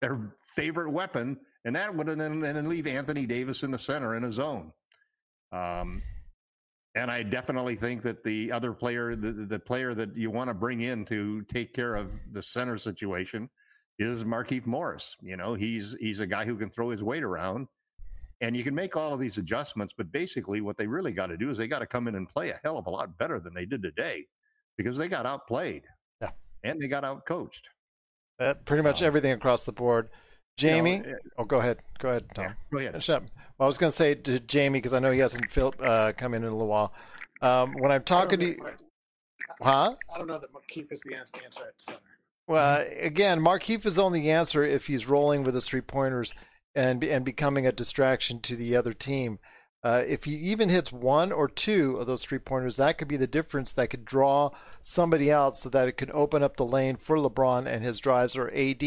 [0.00, 4.24] their favorite weapon, and that would then then leave Anthony Davis in the center in
[4.24, 4.72] a zone.
[5.52, 6.02] Um,
[6.96, 10.54] and I definitely think that the other player, the, the player that you want to
[10.54, 13.48] bring in to take care of the center situation,
[13.98, 15.16] is Markieff Morris.
[15.20, 17.66] You know, he's he's a guy who can throw his weight around,
[18.40, 19.94] and you can make all of these adjustments.
[19.96, 22.28] But basically, what they really got to do is they got to come in and
[22.28, 24.26] play a hell of a lot better than they did today,
[24.76, 25.84] because they got outplayed,
[26.20, 26.30] Yeah.
[26.64, 27.62] and they got outcoached.
[28.40, 30.10] Uh, pretty much Um, everything across the board.
[30.56, 31.78] Jamie, uh, oh, go ahead.
[31.98, 32.44] Go ahead, Tom.
[32.44, 32.92] yeah, go ahead.
[32.92, 33.24] Finish up.
[33.58, 36.34] Well, I was going to say to Jamie because I know he hasn't uh, come
[36.34, 36.92] in in a little while.
[37.42, 38.56] Um, when I'm talking to you,
[39.60, 39.94] huh?
[40.12, 41.98] I don't know that Markieff is the answer, at center.
[42.46, 46.34] Well, again, Markieff is only the answer if he's rolling with his three pointers
[46.74, 49.38] and and becoming a distraction to the other team.
[49.82, 53.18] Uh, if he even hits one or two of those three pointers, that could be
[53.18, 54.50] the difference that could draw
[54.82, 58.34] somebody out, so that it could open up the lane for LeBron and his drives,
[58.34, 58.82] or AD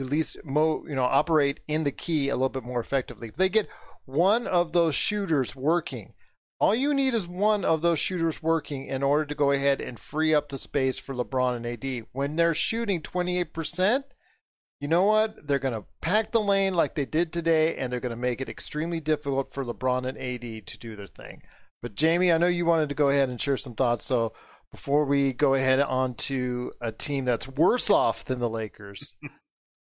[0.00, 3.28] to at least mo you know operate in the key a little bit more effectively.
[3.28, 3.68] If they get
[4.06, 6.14] one of those shooters working,
[6.58, 10.00] all you need is one of those shooters working in order to go ahead and
[10.00, 12.06] free up the space for LeBron and AD.
[12.12, 14.04] When they're shooting 28%,
[14.80, 15.46] you know what?
[15.46, 18.40] They're going to pack the lane like they did today, and they're going to make
[18.40, 21.42] it extremely difficult for LeBron and AD to do their thing.
[21.82, 24.04] But Jamie, I know you wanted to go ahead and share some thoughts.
[24.04, 24.32] So
[24.70, 29.14] before we go ahead on to a team that's worse off than the Lakers,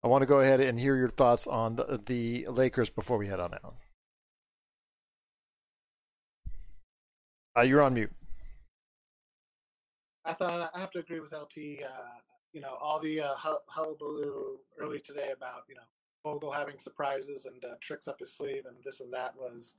[0.07, 3.27] I want to go ahead and hear your thoughts on the, the Lakers before we
[3.27, 3.75] head on out.
[7.57, 8.13] Uh, you're on mute.
[10.23, 11.83] I thought I have to agree with LT.
[11.83, 12.19] Uh,
[12.53, 13.35] you know, all the uh,
[13.67, 15.81] hullabaloo early today about you know
[16.23, 19.75] Vogel having surprises and uh, tricks up his sleeve and this and that was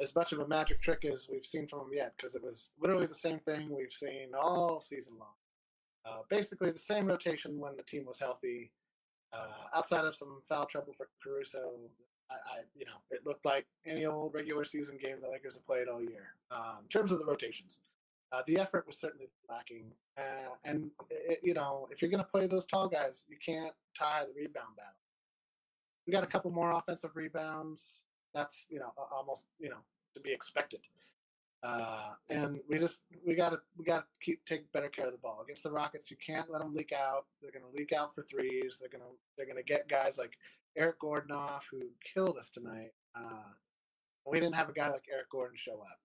[0.00, 2.70] as much of a magic trick as we've seen from him yet because it was
[2.80, 5.36] literally the same thing we've seen all season long.
[6.06, 8.72] Uh, basically, the same rotation when the team was healthy.
[9.36, 11.72] Uh, outside of some foul trouble for Caruso,
[12.30, 15.66] I, I, you know, it looked like any old regular season game the Lakers have
[15.66, 16.34] played all year.
[16.50, 17.80] Um, in terms of the rotations,
[18.32, 19.92] uh, the effort was certainly lacking.
[20.18, 23.74] Uh, and, it, you know, if you're going to play those tall guys, you can't
[23.98, 24.92] tie the rebound battle.
[26.06, 28.02] We got a couple more offensive rebounds.
[28.34, 29.78] That's, you know, almost, you know,
[30.14, 30.80] to be expected.
[31.66, 35.12] Uh, and we just we got to we got to keep take better care of
[35.12, 36.10] the ball against the Rockets.
[36.10, 37.26] You can't let them leak out.
[37.42, 38.78] They're going to leak out for threes.
[38.78, 40.34] They're going to they're going to get guys like
[40.76, 41.80] Eric Gordon off who
[42.14, 42.92] killed us tonight.
[43.16, 43.50] Uh,
[44.30, 45.98] we didn't have a guy like Eric Gordon show up.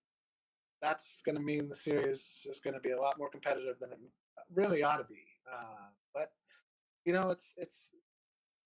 [0.80, 3.92] That's going to mean the series is going to be a lot more competitive than
[3.92, 3.98] it
[4.52, 5.22] really ought to be.
[5.48, 6.32] Uh, but
[7.04, 7.90] you know, it's it's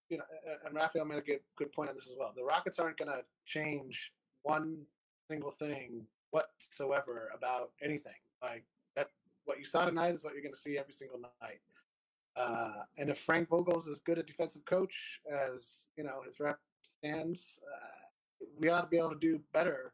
[0.09, 0.25] you know,
[0.65, 2.33] and Raphael made a good good point on this as well.
[2.35, 4.13] The Rockets aren't going to change
[4.45, 4.79] one
[5.29, 8.13] single thing whatsoever about anything.
[8.43, 9.11] Like that,
[9.45, 11.61] what you saw tonight is what you're going to see every single night.
[12.37, 16.59] Uh, and if Frank Vogel's as good a defensive coach as you know his rep
[16.83, 18.07] stands, uh,
[18.59, 19.93] we ought to be able to do better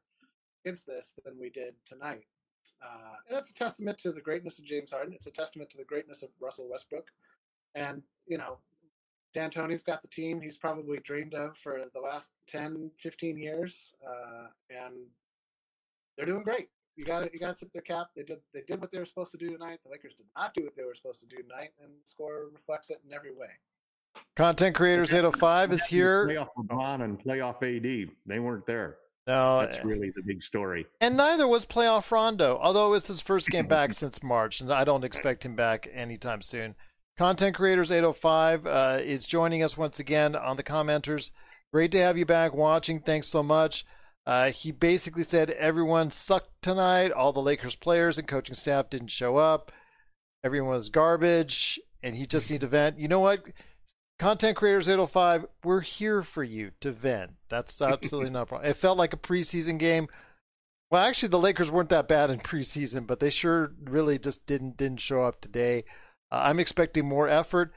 [0.65, 2.25] against this than we did tonight.
[2.83, 5.15] Uh, and that's a testament to the greatness of James Harden.
[5.15, 7.09] It's a testament to the greatness of Russell Westbrook.
[7.75, 8.59] And, you know,
[9.35, 13.95] D'Antoni's got the team he's probably dreamed of for the last 10, 15 years.
[14.05, 14.95] Uh, and
[16.17, 16.69] they're doing great.
[16.97, 18.09] You got to you got to tip their cap.
[18.15, 19.79] They did they did what they were supposed to do tonight.
[19.85, 22.49] The Lakers did not do what they were supposed to do tonight, and the score
[22.53, 23.49] reflects it in every way.
[24.37, 26.27] Content Creators 805 is here.
[26.29, 28.11] Playoff LeBron and playoff AD.
[28.27, 28.97] They weren't there.
[29.27, 30.85] No, That's really the big story.
[31.01, 34.83] and neither was playoff Rondo, although it's his first game back since March, and I
[34.85, 36.75] don't expect him back anytime soon.
[37.17, 41.31] Content Creators 805 uh, is joining us once again on the commenters.
[41.73, 43.01] Great to have you back watching.
[43.01, 43.85] Thanks so much.
[44.27, 47.11] Uh, he basically said everyone sucked tonight.
[47.11, 49.73] All the Lakers players and coaching staff didn't show up.
[50.45, 52.99] Everyone was garbage, and he just needed to vent.
[52.99, 53.45] You know what?
[54.19, 57.33] Content Creators 805, we're here for you to vent.
[57.49, 58.71] That's absolutely not a problem.
[58.71, 60.07] It felt like a preseason game.
[60.91, 64.77] Well, actually, the Lakers weren't that bad in preseason, but they sure really just didn't
[64.77, 65.85] didn't show up today.
[66.31, 67.73] Uh, I'm expecting more effort.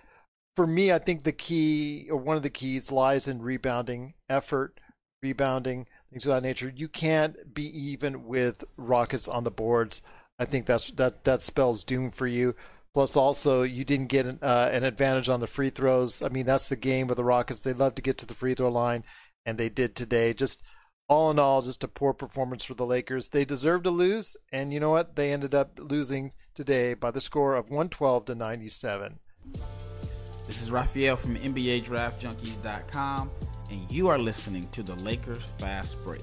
[0.56, 4.80] For me, I think the key or one of the keys lies in rebounding, effort,
[5.24, 6.72] rebounding, things of that nature.
[6.74, 10.02] You can't be even with Rockets on the boards.
[10.40, 12.56] I think that's that that spells doom for you.
[12.94, 16.22] Plus, also you didn't get an, uh, an advantage on the free throws.
[16.22, 17.60] I mean, that's the game with the Rockets.
[17.60, 19.04] They love to get to the free throw line,
[19.46, 20.34] and they did today.
[20.34, 20.64] Just
[21.10, 23.30] all in all, just a poor performance for the Lakers.
[23.30, 25.18] They deserved to lose, and you know what?
[25.18, 29.20] They ended up losing today by the score of 112 to 97.
[29.52, 33.32] This is Raphael from NBADraftJunkies.com,
[33.70, 36.22] and you are listening to the Lakers Fast Break.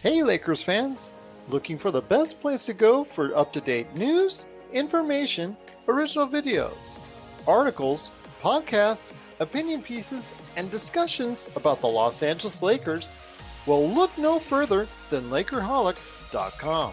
[0.00, 1.10] Hey, Lakers fans!
[1.48, 5.56] Looking for the best place to go for up to date news, information,
[5.88, 7.12] original videos,
[7.46, 8.10] articles,
[8.42, 13.18] podcasts, opinion pieces, and discussions about the Los Angeles Lakers?
[13.66, 16.92] Well, look no further than Lakerholics.com.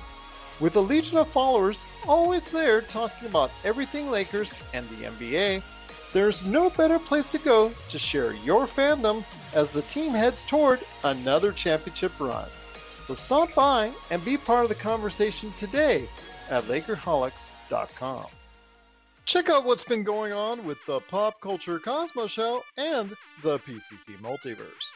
[0.60, 5.64] With a legion of followers always there talking about everything Lakers and the NBA,
[6.14, 9.24] there's no better place to go to share your fandom
[9.54, 12.48] as the team heads toward another championship run.
[13.02, 16.08] So stop by and be part of the conversation today
[16.50, 18.28] at Lakerholics.com.
[19.26, 24.18] Check out what's been going on with the Pop Culture Cosmos Show and the PCC
[24.22, 24.96] Multiverse.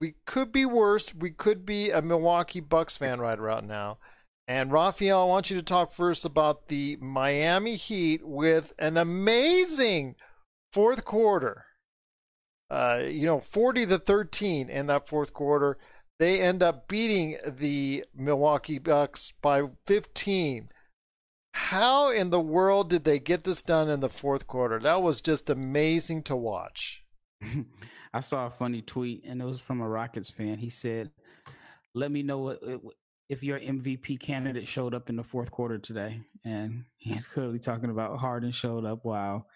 [0.00, 1.14] we could be worse.
[1.14, 3.98] We could be a Milwaukee Bucks fan right about now.
[4.46, 10.16] And Raphael, I want you to talk first about the Miami Heat with an amazing
[10.72, 11.66] fourth quarter.
[12.70, 15.78] Uh, you know, 40 to 13 in that fourth quarter.
[16.18, 20.70] They end up beating the Milwaukee Bucks by 15.
[21.54, 24.78] How in the world did they get this done in the fourth quarter?
[24.78, 27.02] That was just amazing to watch.
[28.18, 30.58] I saw a funny tweet, and it was from a Rockets fan.
[30.58, 31.12] He said,
[31.94, 32.60] "Let me know what,
[33.28, 37.90] if your MVP candidate showed up in the fourth quarter today." And he's clearly talking
[37.90, 39.46] about Harden showed up while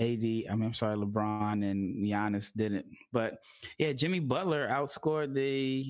[0.00, 2.86] AD, I mean, I'm sorry, LeBron and Giannis didn't.
[3.12, 3.34] But
[3.76, 5.84] yeah, Jimmy Butler outscored the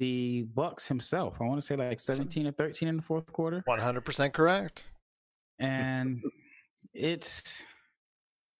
[0.00, 1.40] the Bucks himself.
[1.40, 4.82] I want to say like 17 or 13 in the fourth quarter, 100% correct.
[5.60, 6.20] and
[6.92, 7.64] it's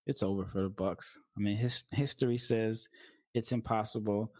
[0.06, 1.18] it's over for the Bucks.
[1.36, 2.88] I mean, his history says
[3.34, 4.32] it's impossible.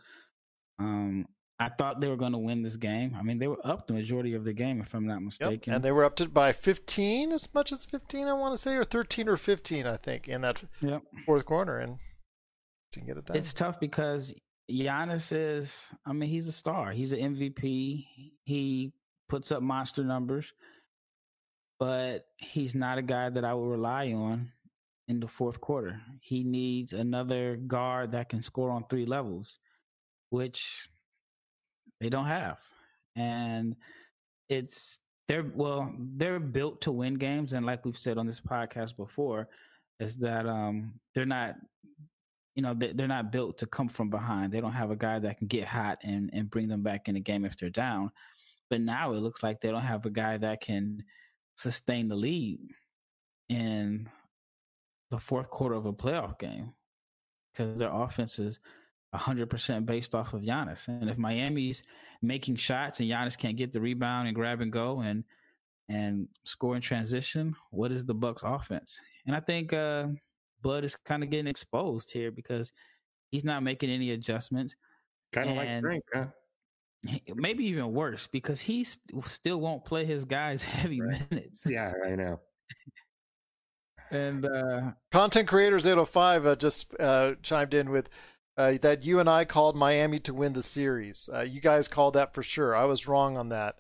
[0.79, 1.27] Um,
[1.59, 3.15] I thought they were going to win this game.
[3.19, 5.61] I mean, they were up the majority of the game, if I'm not mistaken.
[5.73, 5.77] Yep.
[5.77, 8.75] And they were up to by 15, as much as 15, I want to say,
[8.75, 11.03] or 13 or 15, I think, in that Yep.
[11.25, 11.99] fourth quarter, and
[12.93, 13.37] didn't get it done.
[13.37, 14.35] It's tough because
[14.71, 16.91] Giannis is, I mean, he's a star.
[16.91, 18.07] He's an MVP.
[18.45, 18.93] He
[19.29, 20.53] puts up monster numbers,
[21.79, 24.51] but he's not a guy that I would rely on
[25.09, 26.01] in the fourth quarter.
[26.21, 29.59] He needs another guard that can score on three levels,
[30.31, 30.89] which
[32.01, 32.61] they don't have.
[33.17, 33.77] And
[34.49, 34.99] it's,
[35.29, 37.53] they're, well, they're built to win games.
[37.53, 39.49] And like we've said on this podcast before,
[40.01, 41.55] is that um, they're not
[42.57, 44.53] you know they- they're not built to come from behind.
[44.53, 47.15] They don't have a guy that can get hot and and bring them back in
[47.15, 48.11] the game if they're down.
[48.71, 51.05] but now it looks like they don't have a guy that can
[51.57, 52.61] sustain the lead
[53.49, 54.09] in
[55.11, 56.73] the fourth quarter of a playoff game
[57.53, 58.61] because their offense is
[59.15, 60.89] 100% based off of Giannis.
[60.89, 61.85] And if Miami's
[62.21, 65.25] making shots and Giannis can't get the rebound and grab and go and
[65.89, 68.99] and score in transition, what is the Bucks offense?
[69.27, 70.09] And I think uh
[70.63, 72.73] Bud is kind of getting exposed here because
[73.31, 74.77] he's not making any adjustments.
[75.33, 76.27] Kind of like drink, huh?
[77.35, 81.65] Maybe even worse because he st- still won't play his guys heavy minutes.
[81.67, 82.41] Yeah, I know.
[84.11, 88.09] And uh Content Creators 805 uh, just uh, chimed in with
[88.57, 91.29] uh, that you and I called Miami to win the series.
[91.33, 92.77] Uh, you guys called that for sure.
[92.77, 93.77] I was wrong on that.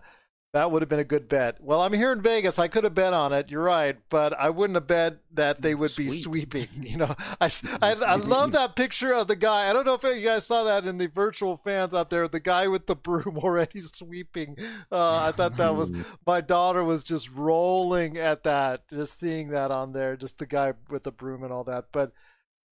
[0.55, 1.61] That would have been a good bet.
[1.61, 2.61] Well, I'm here in Vegas.
[2.61, 3.50] I could have bet on it.
[3.50, 6.68] You're right, but I wouldn't have bet that they would be sweeping.
[6.84, 7.50] You know, I,
[7.82, 9.68] I, I love that picture of the guy.
[9.68, 12.28] I don't know if you guys saw that in the virtual fans out there.
[12.28, 14.57] The guy with the broom already sweeping.
[14.92, 15.90] Uh, I thought that was
[16.26, 20.74] my daughter was just rolling at that, just seeing that on there, just the guy
[20.88, 21.86] with the broom and all that.
[21.90, 22.12] But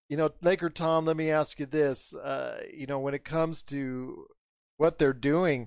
[0.08, 3.60] you know, Laker Tom, let me ask you this: uh, you know, when it comes
[3.64, 4.26] to
[4.76, 5.66] what they're doing,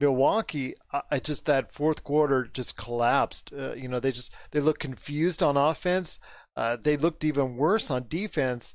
[0.00, 0.74] Milwaukee,
[1.10, 3.50] I, just that fourth quarter just collapsed.
[3.56, 6.18] Uh, you know, they just they look confused on offense.
[6.54, 8.74] Uh, they looked even worse on defense,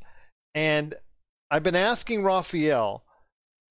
[0.55, 0.95] and
[1.49, 3.03] I've been asking Raphael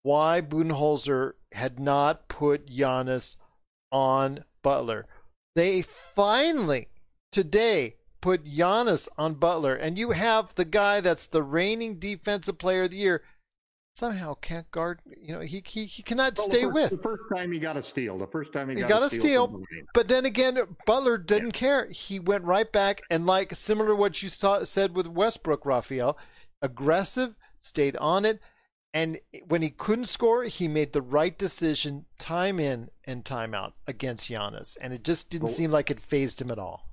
[0.02, 3.36] why Budenholzer had not put Giannis
[3.90, 5.06] on Butler.
[5.56, 6.88] They finally
[7.32, 12.84] today put Giannis on Butler, and you have the guy that's the reigning defensive player
[12.84, 13.22] of the year
[14.00, 15.00] somehow can't guard.
[15.22, 16.90] You know, he he, he cannot Well, the stay first- with.
[16.90, 18.18] The first time he got a steal.
[18.18, 19.46] The first time he, He got, got a steal.
[19.48, 19.62] steal.
[19.94, 21.86] But then again, Butler didn't care.
[21.90, 26.18] He went right back and like similar to what you saw said with Westbrook, Raphael,
[26.62, 28.40] aggressive, stayed on it,
[28.92, 33.74] and when he couldn't score, he made the right decision, time in and time out
[33.86, 36.88] against Giannis, and it just didn't Well- seem like it phased him at all.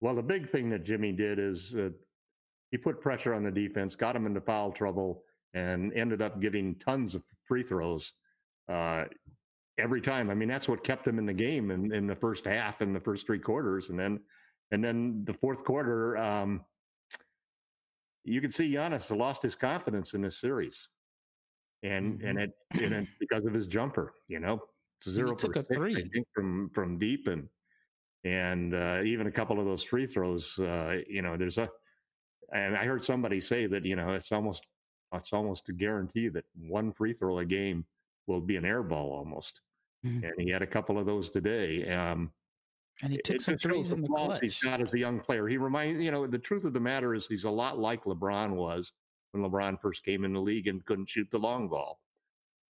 [0.00, 1.88] Well, the big thing that Jimmy did is uh,
[2.70, 5.22] he put pressure on the defense, got him into foul trouble,
[5.54, 8.12] and ended up giving tons of free throws
[8.68, 9.04] uh,
[9.78, 10.30] every time.
[10.30, 12.94] I mean, that's what kept him in the game in, in the first half and
[12.94, 14.20] the first three quarters, and then
[14.70, 16.16] and then the fourth quarter.
[16.16, 16.64] Um,
[18.24, 20.88] you could see Giannis lost his confidence in this series,
[21.82, 24.14] and and it and it because of his jumper.
[24.28, 24.60] You know,
[25.04, 26.24] zero took a for six, I three.
[26.34, 27.48] from from deep and
[28.24, 30.58] and uh, even a couple of those free throws.
[30.58, 31.68] Uh, you know, there's a,
[32.52, 34.66] and I heard somebody say that you know it's almost
[35.16, 37.84] it's almost a guarantee that one free throw a game
[38.26, 39.60] will be an air ball almost.
[40.04, 40.22] Mhm.
[40.28, 41.88] And he had a couple of those today.
[41.90, 42.32] Um,
[43.02, 44.70] and he took it some threes in the flaws He's clutch.
[44.70, 45.48] got as a young player.
[45.48, 48.50] He reminds you know the truth of the matter is he's a lot like LeBron
[48.54, 48.92] was
[49.32, 52.00] when LeBron first came in the league and couldn't shoot the long ball.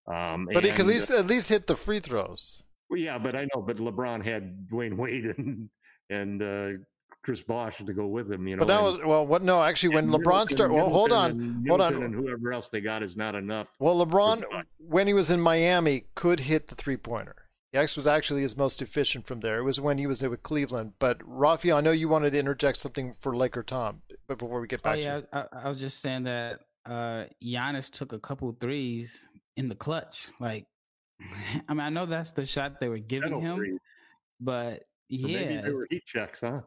[0.06, 2.62] Um, But he could at and, least at least hit the free throws.
[2.88, 5.68] well, yeah, but I know, but LeBron had Dwyane Wade and
[6.10, 6.84] and uh,
[7.24, 8.46] Chris Bosh to go with him.
[8.46, 9.42] You know, But that and- was well, what?
[9.42, 10.74] No, actually, when LeBron Middleton- started.
[10.74, 12.02] Well, hold on, and hold on.
[12.02, 13.68] And whoever else they got is not enough.
[13.78, 14.44] Well, LeBron,
[14.78, 17.34] when he was in Miami, could hit the three pointer.
[17.72, 19.58] X was actually his most efficient from there.
[19.58, 20.92] It was when he was there with Cleveland.
[21.00, 24.68] But Rafi, I know you wanted to interject something for Laker Tom, but before we
[24.68, 28.12] get back, Oh back yeah, to I, I was just saying that uh Giannis took
[28.12, 30.28] a couple threes in the clutch.
[30.38, 30.66] Like,
[31.68, 33.78] I mean, I know that's the shot they were giving Metal him, three.
[34.40, 36.60] but Or yeah, Maybe they were heat checks, huh?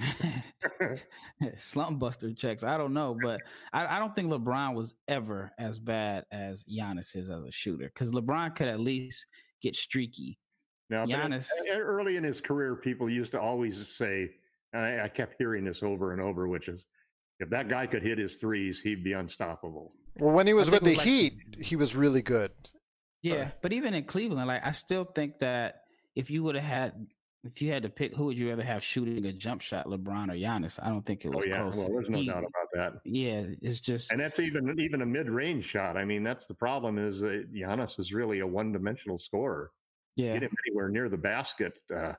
[1.56, 2.62] slump buster checks.
[2.62, 3.40] I don't know, but
[3.72, 7.86] I, I don't think LeBron was ever as bad as Giannis is as a shooter
[7.92, 9.26] because LeBron could at least
[9.62, 10.38] get streaky.
[10.90, 14.30] Now, but Giannis- early in his career, people used to always say,
[14.72, 16.86] and I, I kept hearing this over and over, which is,
[17.40, 19.92] if that guy could hit his threes, he'd be unstoppable.
[20.18, 22.50] well, when he was I with the it was like- Heat, he was really good.
[23.22, 25.82] Yeah, but even in Cleveland, like I still think that
[26.14, 27.06] if you would have had,
[27.44, 30.28] if you had to pick, who would you rather have shooting a jump shot, LeBron
[30.30, 30.78] or Giannis?
[30.82, 31.76] I don't think it was Oh yeah, close.
[31.78, 33.00] well, there's no He- doubt about that.
[33.04, 35.96] Yeah, it's just And that's even even a mid-range shot.
[35.96, 39.70] I mean, that's the problem is that Giannis is really a one-dimensional scorer.
[40.16, 40.32] yeah.
[40.34, 42.12] Get him anywhere near the basket, uh,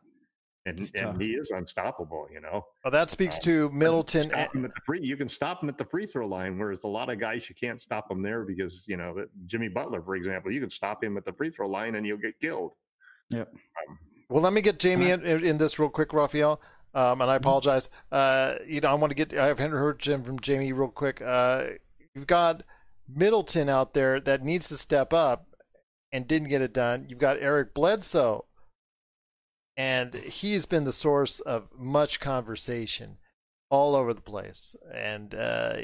[0.65, 1.13] and He's tough.
[1.15, 2.27] and he is unstoppable.
[2.31, 4.29] You know, Well, that speaks Uh, to Middleton.
[4.29, 5.01] Stop him at the free.
[5.01, 7.55] You can stop him at the free throw line, whereas a lot of guys you
[7.55, 11.03] can't stop them there because you know that Jimmy Butler, for example, you can stop
[11.03, 12.71] him at the free throw line and you'll get killed.
[13.31, 13.53] Yep.
[14.29, 16.61] Well, let me get Jamie in, in this real quick, Raphael.
[16.93, 17.89] Um, and I apologize.
[18.11, 19.37] Uh, you know, I want to get.
[19.37, 21.21] I haven't heard Jim from Jamie real quick.
[21.21, 21.65] Uh,
[22.15, 22.63] you've got
[23.07, 25.47] Middleton out there that needs to step up
[26.11, 27.05] and didn't get it done.
[27.07, 28.45] You've got Eric Bledsoe,
[29.77, 33.17] and he's been the source of much conversation
[33.69, 34.75] all over the place.
[34.91, 35.77] And uh,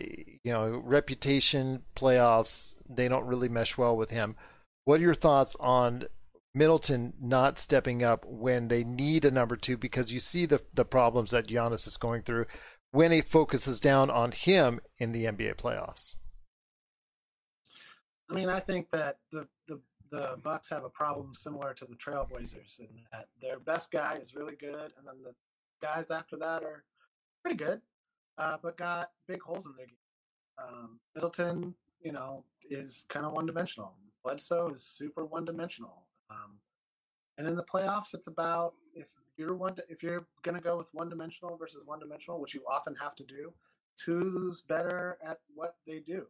[0.43, 4.35] you know, reputation, playoffs, they don't really mesh well with him.
[4.85, 6.05] What are your thoughts on
[6.55, 10.85] Middleton not stepping up when they need a number two because you see the the
[10.85, 12.45] problems that Giannis is going through
[12.91, 16.15] when he focuses down on him in the NBA playoffs.
[18.31, 19.81] I mean, I think that the the
[20.11, 24.33] the Bucks have a problem similar to the Trailblazers in that their best guy is
[24.33, 25.35] really good, and then the
[25.81, 26.85] guys after that are
[27.43, 27.81] pretty good,
[28.37, 29.95] uh, but got big holes in their game.
[30.57, 33.93] Um, Middleton, you know, is kind of one dimensional.
[34.23, 36.04] Bledsoe is super one dimensional.
[36.29, 36.59] Um,
[37.37, 39.07] and in the playoffs, it's about if
[39.37, 42.61] you're one if you're going to go with one dimensional versus one dimensional, which you
[42.69, 43.53] often have to do,
[44.05, 46.25] who's better at what they do.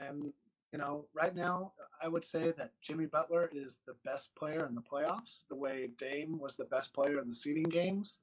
[0.00, 0.32] And
[0.72, 4.74] you know, right now, I would say that Jimmy Butler is the best player in
[4.74, 8.18] the playoffs, the way Dame was the best player in the seeding games.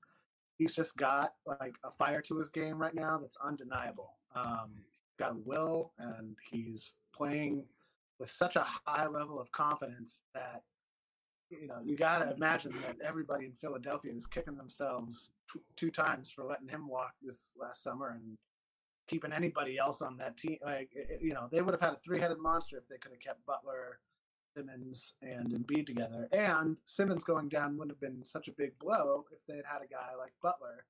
[0.57, 4.15] He's just got like a fire to his game right now that's undeniable.
[4.35, 4.71] Um,
[5.17, 7.63] got will, and he's playing
[8.19, 10.63] with such a high level of confidence that
[11.51, 15.91] you know you got to imagine that everybody in Philadelphia is kicking themselves t- two
[15.91, 18.37] times for letting him walk this last summer and
[19.07, 20.57] keeping anybody else on that team.
[20.63, 20.91] Like
[21.21, 23.99] you know, they would have had a three-headed monster if they could have kept Butler,
[24.55, 26.27] Simmons, and Embiid together.
[26.31, 29.81] And Simmons going down wouldn't have been such a big blow if they had had
[29.81, 30.85] a guy like Butler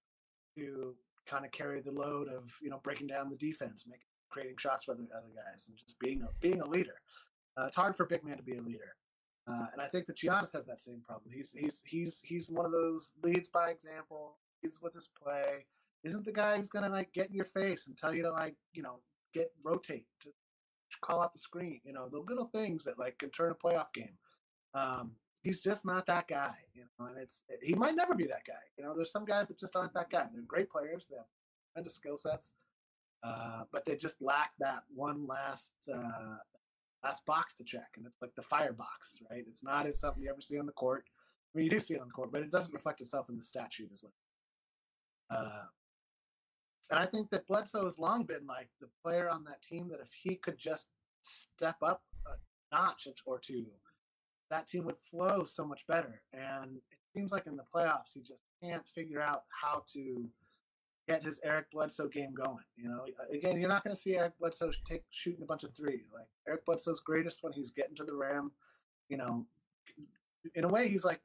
[0.57, 0.95] to
[1.25, 4.85] kind of carry the load of you know breaking down the defense, making creating shots
[4.85, 7.01] for the other guys, and just being a being a leader.
[7.57, 8.95] Uh, it's hard for big man to be a leader.
[9.51, 11.31] Uh, and I think that Giannis has that same problem.
[11.33, 15.65] He's he's he's he's one of those leads by example, leads with his play,
[16.03, 18.55] isn't the guy who's gonna like get in your face and tell you to like
[18.73, 18.99] you know
[19.33, 20.29] get rotate to
[21.01, 21.81] call out the screen.
[21.83, 24.17] You know the little things that like can turn a playoff game.
[24.73, 25.11] Um,
[25.43, 26.53] he's just not that guy.
[26.73, 28.53] You know, and it's he might never be that guy.
[28.77, 30.25] You know, there's some guys that just aren't that guy.
[30.31, 31.07] They're great players.
[31.09, 31.25] They have
[31.73, 32.53] tremendous skill sets,
[33.23, 35.71] uh, but they just lack that one last.
[35.93, 36.37] Uh,
[37.03, 39.43] last box to check, and it's like the fire box, right?
[39.47, 41.05] It's not something you ever see on the court.
[41.53, 43.35] I mean, you do see it on the court, but it doesn't reflect itself in
[43.35, 44.13] the statute as well.
[45.29, 45.65] Uh,
[46.89, 50.01] and I think that Bledsoe has long been like the player on that team that
[50.01, 50.87] if he could just
[51.23, 53.65] step up a notch or two,
[54.49, 56.21] that team would flow so much better.
[56.33, 60.29] And it seems like in the playoffs, he just can't figure out how to
[61.07, 62.63] get his Eric Bledsoe game going.
[62.75, 65.75] You know, again, you're not going to see Eric Bledsoe take shooting a bunch of
[65.75, 66.03] three.
[66.13, 68.51] Like Eric Bledsoe's greatest when he's getting to the rim.
[69.09, 69.45] You know,
[70.55, 71.19] in a way, he's like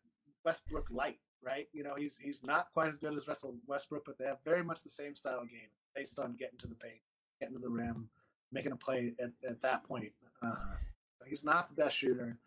[0.45, 1.69] Westbrook light right?
[1.73, 4.65] You know, he's he's not quite as good as Russell Westbrook, but they have very
[4.65, 7.01] much the same style of game based on getting to the paint,
[7.41, 8.09] getting to the rim,
[8.53, 10.13] making a play at, at that point.
[10.43, 10.55] Uh,
[11.27, 12.39] he's not the best shooter.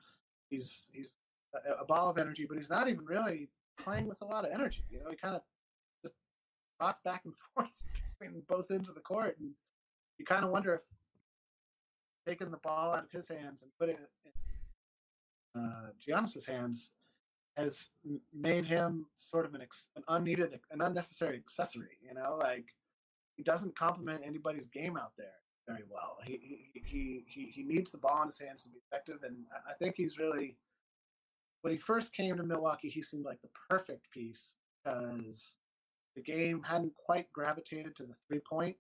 [0.50, 1.16] He's he's
[1.56, 4.52] a, a, ball of energy, but he's not even really playing with a lot of
[4.52, 4.84] energy.
[4.90, 5.42] You know, he kind of
[6.80, 7.70] trots back and forth
[8.20, 9.52] between both ends of the court, and
[10.18, 10.82] you kind of wonder if
[12.28, 14.32] taking the ball out of his hands and putting it in
[15.56, 16.92] uh, Giannis's hands
[17.58, 17.90] has
[18.34, 21.98] made him sort of an, ex, an unneeded, an unnecessary accessory.
[22.02, 22.66] You know, like
[23.36, 25.28] he doesn't complement anybody's game out there
[25.68, 26.18] very well.
[26.26, 29.36] He he he he needs the ball in his hands to be effective, and
[29.68, 30.58] I think he's really.
[31.62, 35.58] When he first came to Milwaukee, he seemed like the perfect piece because
[36.20, 38.76] the game hadn't quite gravitated to the three point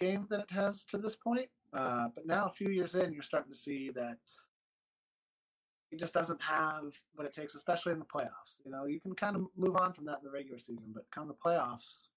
[0.00, 1.48] game that it has to this point.
[1.72, 4.16] Uh, but now, a few years in, you're starting to see that
[5.90, 8.60] it just doesn't have what it takes, especially in the playoffs.
[8.64, 11.04] You know, you can kind of move on from that in the regular season, but
[11.12, 12.08] come the playoffs,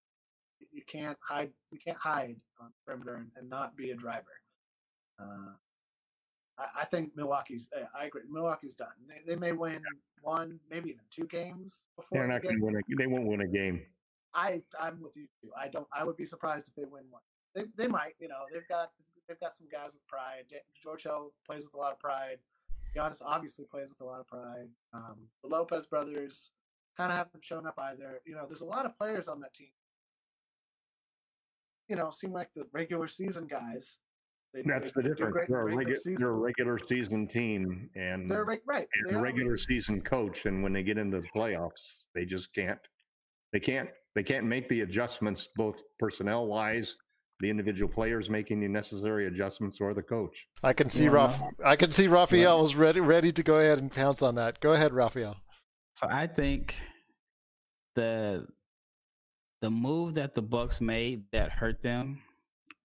[0.71, 1.51] you can't hide.
[1.71, 4.41] You can't hide on perimeter and, and not be a driver.
[5.19, 5.53] Uh,
[6.57, 7.69] I, I, think Milwaukee's.
[7.99, 8.21] I agree.
[8.29, 8.87] Milwaukee's done.
[9.07, 9.81] They, they may win
[10.21, 12.19] one, maybe even two games before.
[12.19, 12.75] They're not going to win.
[12.75, 13.81] A, they won't win a game.
[14.33, 15.49] I I'm with you too.
[15.59, 15.87] I don't.
[15.95, 17.21] I would be surprised if they win one.
[17.55, 18.15] They they might.
[18.19, 18.91] You know, they've got
[19.27, 20.45] they've got some guys with pride.
[20.81, 22.37] George Hill plays with a lot of pride.
[22.95, 24.69] Giannis obviously plays with a lot of pride.
[24.93, 26.51] Um, the Lopez brothers
[26.95, 28.21] kind of haven't shown up either.
[28.25, 29.67] You know, there's a lot of players on that team.
[31.87, 33.97] You know, seem like the regular season guys.
[34.53, 35.33] They, That's they, the difference.
[35.33, 38.87] Great, they're, a regu- they're, a regular season team, and they're right.
[38.95, 42.53] And they a regular season coach, and when they get into the playoffs, they just
[42.53, 42.79] can't.
[43.53, 43.89] They can't.
[44.17, 46.95] They can't make the adjustments, both personnel wise
[47.39, 50.35] the individual players making the necessary adjustments or the coach.
[50.63, 51.37] I can see yeah.
[51.63, 54.59] I can see Raphael is ready ready to go ahead and pounce on that.
[54.59, 55.37] Go ahead, Raphael.
[55.93, 56.73] So I think
[57.93, 58.47] the
[59.61, 62.23] the move that the Bucks made that hurt them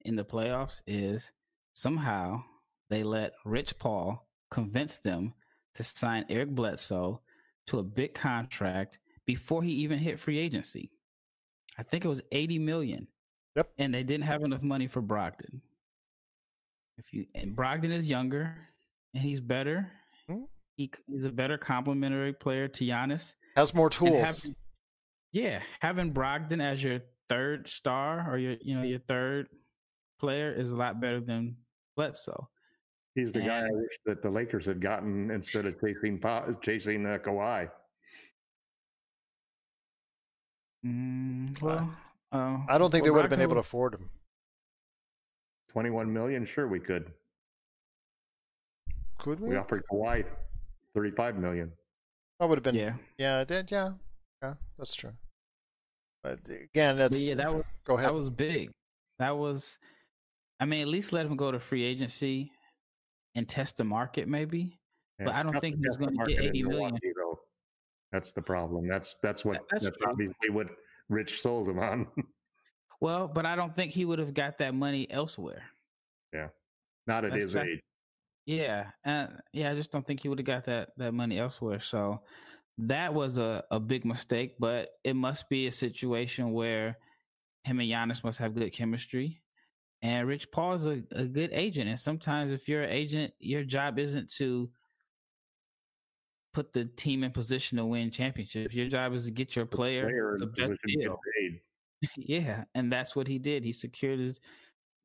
[0.05, 1.33] in the playoffs is
[1.73, 2.43] somehow
[2.91, 5.33] they let Rich Paul convince them
[5.77, 7.23] to sign Eric Bledsoe
[7.69, 10.91] to a big contract before he even hit free agency.
[11.79, 13.07] I think it was 80 million.
[13.57, 13.71] Yep.
[13.79, 15.61] And they didn't have enough money for Brogdon.
[16.99, 18.57] If you and Brogdon is younger
[19.15, 19.91] and he's better,
[20.31, 20.45] mm-hmm.
[20.77, 23.35] he, he's a better complementary player to Giannis.
[23.57, 24.23] Has more tools.
[24.23, 24.57] having-
[25.33, 29.49] yeah, having Brogdon as your third star or your you know your third
[30.21, 31.57] player is a lot better than
[31.97, 32.49] Bledsoe.
[33.15, 37.05] He's the guy I wish that the Lakers had gotten instead of chasing Pa- chasing
[37.07, 37.69] uh, Kawhi.
[40.85, 41.95] Mm, well,
[42.33, 44.11] uh, I don't think they would have been able to afford him.
[45.71, 47.13] Twenty-one million, sure we could.
[49.19, 49.51] Could we?
[49.51, 50.25] We offered Kawhi
[50.95, 51.73] thirty-five million.
[52.41, 52.75] That would have been.
[52.75, 53.71] Yeah, Yeah, it did.
[53.71, 53.93] Yeah,
[54.43, 55.13] yeah, that's true.
[56.23, 58.09] But again, that's but yeah, that was go ahead.
[58.09, 58.71] that was big.
[59.19, 59.79] That was,
[60.59, 62.51] I mean, at least let him go to free agency
[63.35, 64.79] and test the market, maybe.
[65.19, 66.63] Yeah, But I don't think to he was test the gonna get market in 80
[66.65, 66.99] million.
[68.13, 68.87] That's the problem.
[68.87, 70.69] That's that's what that's that's obviously what
[71.09, 72.07] Rich sold him on.
[73.01, 75.65] Well, but I don't think he would have got that money elsewhere.
[76.33, 76.51] Yeah,
[77.09, 77.81] not at That's his age.
[78.47, 81.81] Yeah, and yeah, I just don't think he would have got that that money elsewhere.
[81.81, 82.21] So
[82.79, 84.55] that was a a big mistake.
[84.61, 86.97] But it must be a situation where
[87.65, 89.43] him and Giannis must have good chemistry.
[90.01, 91.89] And Rich Paul's a, a good agent.
[91.89, 94.71] And sometimes if you're an agent, your job isn't to
[96.53, 98.75] put the team in position to win championships.
[98.75, 101.21] Your job is to get your The player, player the best position to get deal.
[102.17, 103.65] yeah, and that's what he did.
[103.65, 104.41] He secured his,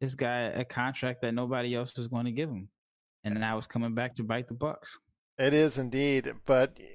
[0.02, 2.70] this guy a contract that nobody else was going to give him,
[3.24, 4.98] and now it's coming back to bite the Bucks.
[5.38, 6.34] It is indeed.
[6.45, 6.86] But eh,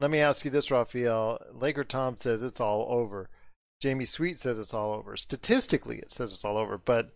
[0.00, 1.38] let me ask you this, Raphael.
[1.52, 3.30] Laker Tom says it's all over.
[3.80, 5.16] Jamie Sweet says it's all over.
[5.16, 6.78] Statistically, it says it's all over.
[6.78, 7.10] But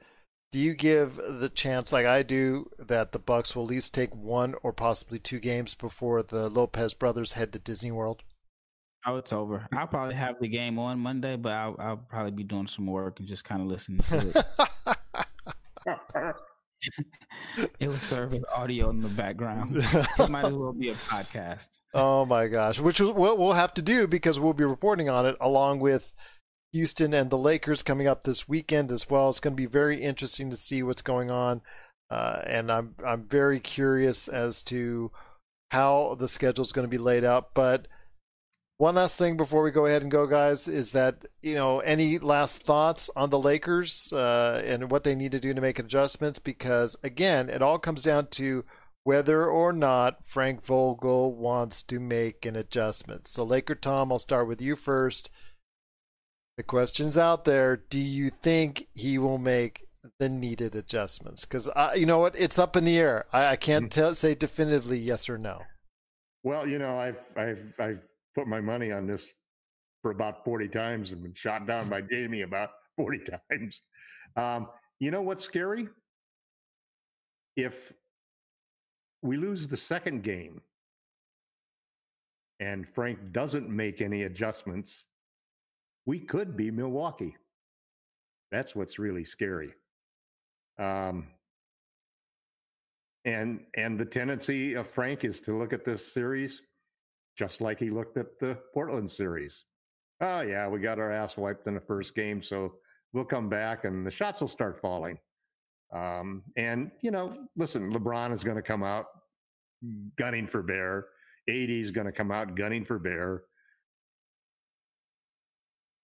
[0.56, 4.16] do you give the chance, like I do, that the Bucks will at least take
[4.16, 8.22] one or possibly two games before the Lopez brothers head to Disney World?
[9.04, 9.68] Oh, it's over.
[9.74, 13.18] I'll probably have the game on Monday, but I'll, I'll probably be doing some work
[13.18, 14.46] and just kind of listening to
[15.86, 15.96] it.
[17.78, 19.76] it will serve as audio in the background.
[20.18, 21.68] It might as well be a podcast.
[21.92, 25.26] Oh my gosh, which is what we'll have to do because we'll be reporting on
[25.26, 26.14] it along with
[26.76, 29.30] Houston and the Lakers coming up this weekend as well.
[29.30, 31.62] It's going to be very interesting to see what's going on,
[32.10, 35.10] uh, and I'm I'm very curious as to
[35.70, 37.54] how the schedule is going to be laid out.
[37.54, 37.88] But
[38.76, 42.18] one last thing before we go ahead and go, guys, is that you know any
[42.18, 46.38] last thoughts on the Lakers uh, and what they need to do to make adjustments?
[46.38, 48.66] Because again, it all comes down to
[49.02, 53.26] whether or not Frank Vogel wants to make an adjustment.
[53.28, 55.30] So, Laker Tom, I'll start with you first.
[56.56, 57.76] The question's out there.
[57.76, 59.86] Do you think he will make
[60.18, 61.44] the needed adjustments?
[61.44, 63.26] Because you know what, it's up in the air.
[63.32, 65.62] I, I can't tell, say definitively yes or no.
[66.44, 68.02] Well, you know, I've I've I've
[68.34, 69.28] put my money on this
[70.00, 73.82] for about forty times and been shot down by Jamie about forty times.
[74.36, 75.88] Um, you know what's scary?
[77.56, 77.92] If
[79.22, 80.62] we lose the second game
[82.60, 85.04] and Frank doesn't make any adjustments,
[86.06, 87.36] we could be Milwaukee.
[88.50, 89.72] That's what's really scary.
[90.78, 91.26] Um,
[93.24, 96.62] and and the tendency of Frank is to look at this series
[97.36, 99.64] just like he looked at the Portland series.
[100.20, 102.74] Oh yeah, we got our ass wiped in the first game, so
[103.12, 105.18] we'll come back and the shots will start falling.
[105.92, 109.06] Um, and you know, listen, LeBron is going to come out
[110.16, 111.06] gunning for Bear.
[111.48, 113.42] AD is going to come out gunning for Bear.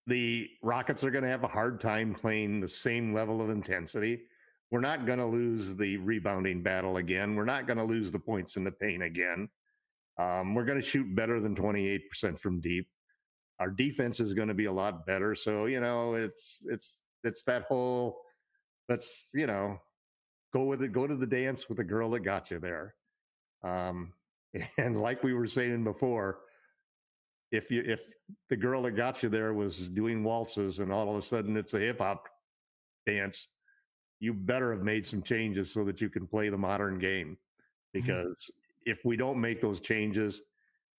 [0.07, 4.23] The Rockets are going to have a hard time playing the same level of intensity.
[4.71, 7.37] We're not going to lose the rebounding battle again.
[7.37, 9.49] We're not going to lose the points in the paint again.
[10.19, 12.89] Um, we're going to shoot better than 28% from deep.
[13.61, 15.35] Our defense is going to be a lot better.
[15.35, 18.23] So, you know, it's, it's, it's that whole,
[18.89, 19.79] let's, you know,
[20.53, 22.95] go with it, go to the dance with the girl that got you there.
[23.63, 24.13] Um,
[24.79, 26.41] and like we were saying before,
[27.53, 28.01] if you, if
[28.49, 31.75] the girl that got you there was doing waltzes and all of a sudden it's
[31.75, 32.27] a hip hop
[33.07, 33.49] dance,
[34.21, 37.37] you better have made some changes so that you can play the modern game
[37.95, 38.01] mm-hmm.
[38.01, 38.51] because
[38.85, 40.41] if we don't make those changes,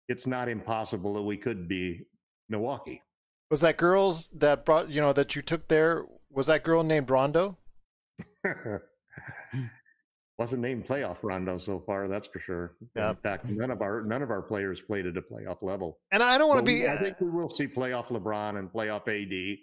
[0.08, 2.06] it's not impossible that we could be
[2.49, 3.01] Milwaukee.
[3.49, 6.06] Was that girls that brought you know that you took there?
[6.30, 7.58] Was that girl named Rondo?
[10.40, 12.74] Wasn't named playoff Rondo so far, that's for sure.
[12.96, 13.12] Yeah.
[13.12, 16.00] In fact, none of our none of our players played at a playoff level.
[16.12, 16.88] And I don't want to But we- be.
[16.90, 19.58] I think we will see playoff LeBron and playoff AD.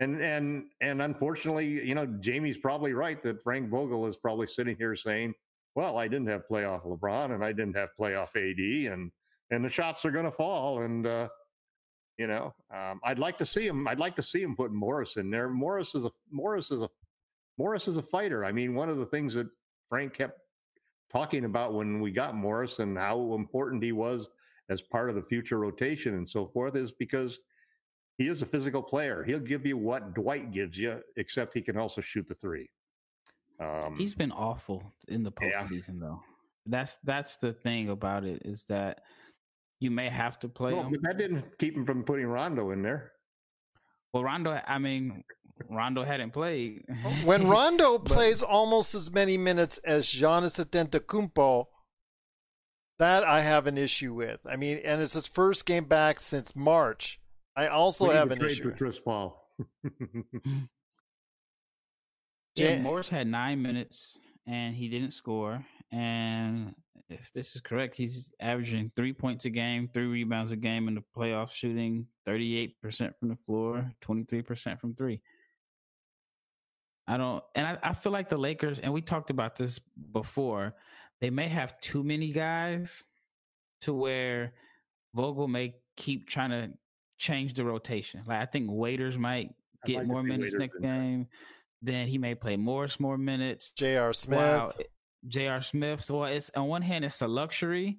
[0.00, 4.76] And and and unfortunately, you know, Jamie's probably right that Frank Vogel is probably sitting
[4.76, 5.34] here saying,
[5.76, 9.12] "Well, I didn't have playoff LeBron and I didn't have playoff AD, and
[9.50, 11.28] and the shots are going to fall." And uh,
[12.18, 13.86] you know, um, I'd like to see him.
[13.86, 15.48] I'd like to see him put Morris in there.
[15.48, 16.88] Morris is a Morris is a
[17.58, 18.44] Morris is a fighter.
[18.44, 19.48] I mean, one of the things that
[19.88, 20.40] Frank kept
[21.10, 24.28] talking about when we got Morris and how important he was
[24.68, 27.38] as part of the future rotation and so forth is because
[28.18, 29.22] he is a physical player.
[29.22, 32.70] He'll give you what Dwight gives you, except he can also shoot the three.
[33.60, 36.00] Um, He's been awful in the postseason, yeah.
[36.00, 36.22] though.
[36.66, 39.02] That's that's the thing about it is that
[39.80, 40.90] you may have to play him.
[40.90, 43.12] But that didn't keep him from putting Rondo in there.
[44.12, 45.24] Well, Rondo, I mean,
[45.68, 46.84] Rondo hadn't played.
[47.24, 51.66] when Rondo but, plays almost as many minutes as Giannis Antetokounmpo,
[52.98, 54.40] that I have an issue with.
[54.48, 57.20] I mean, and it's his first game back since March.
[57.56, 59.40] I also have an issue with Chris Paul.
[62.54, 65.64] yeah, Morris had nine minutes and he didn't score.
[65.92, 66.74] And
[67.08, 70.94] if this is correct, he's averaging three points a game, three rebounds a game in
[70.94, 75.20] the playoffs, shooting 38% from the floor, 23% from three.
[77.06, 79.78] I don't, and I, I feel like the Lakers, and we talked about this
[80.12, 80.74] before,
[81.20, 83.04] they may have too many guys
[83.82, 84.54] to where
[85.14, 86.70] Vogel may keep trying to
[87.18, 88.22] change the rotation.
[88.26, 89.54] Like I think Waiters might
[89.86, 91.28] get like more minutes next game.
[91.82, 93.72] Then he may play Morris more minutes.
[93.72, 94.12] J.R.
[94.12, 94.38] Smith.
[94.38, 94.72] Wow.
[95.26, 95.60] J.R.
[95.60, 96.02] Smith.
[96.02, 97.98] So it's on one hand it's a luxury,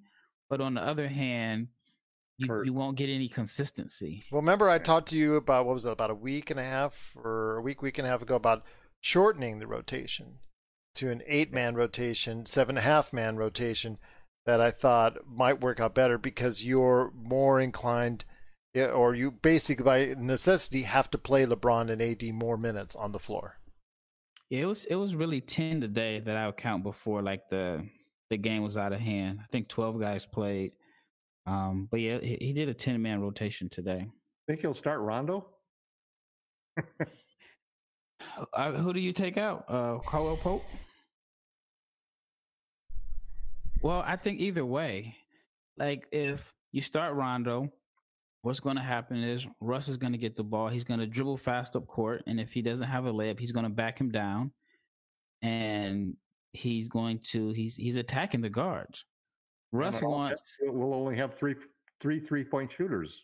[0.50, 1.68] but on the other hand,
[2.38, 4.24] you, you won't get any consistency.
[4.32, 6.64] Well, remember I talked to you about what was it about a week and a
[6.64, 8.64] half or a week, week and a half ago about
[9.06, 10.40] shortening the rotation
[10.96, 14.00] to an eight man rotation, seven and a half man rotation
[14.48, 18.26] that I thought might work out better because you're more inclined
[18.76, 23.20] or you basically by necessity have to play LeBron and AD more minutes on the
[23.20, 23.60] floor.
[24.50, 27.88] Yeah, it was it was really ten today that I would count before like the
[28.32, 29.38] the game was out of hand.
[29.40, 30.72] I think twelve guys played.
[31.46, 34.08] Um, but yeah, he, he did a ten man rotation today.
[34.48, 35.46] Think he'll start Rondo?
[38.54, 39.66] uh, who do you take out?
[39.68, 40.64] Uh, Caldwell Pope.
[43.82, 45.16] Well, I think either way,
[45.78, 47.72] like if you start Rondo,
[48.42, 50.70] what's going to happen is Russ is going to get the ball.
[50.70, 53.52] He's going to dribble fast up court, and if he doesn't have a layup, he's
[53.52, 54.52] going to back him down,
[55.42, 56.16] and
[56.54, 59.06] he's going to he's he's attacking the guards.
[59.72, 60.58] Russ wants.
[60.62, 61.56] We'll only have three
[62.00, 63.24] three three point shooters.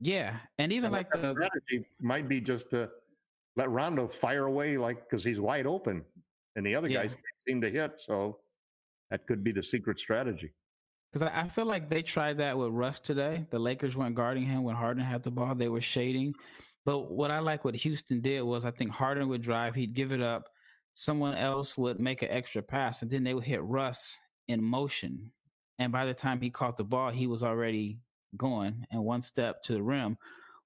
[0.00, 2.90] Yeah, and even and like the strategy might be just to
[3.56, 6.04] let Rondo fire away, like because he's wide open,
[6.54, 7.02] and the other yeah.
[7.02, 7.16] guys
[7.48, 8.00] seem to hit.
[8.04, 8.38] So
[9.10, 10.52] that could be the secret strategy.
[11.12, 13.46] Because I, I feel like they tried that with Russ today.
[13.50, 16.34] The Lakers weren't guarding him when Harden had the ball; they were shading.
[16.84, 20.12] But what I like what Houston did was I think Harden would drive, he'd give
[20.12, 20.48] it up,
[20.94, 25.32] someone else would make an extra pass, and then they would hit Russ in motion.
[25.80, 27.98] And by the time he caught the ball, he was already
[28.36, 30.16] going and one step to the rim.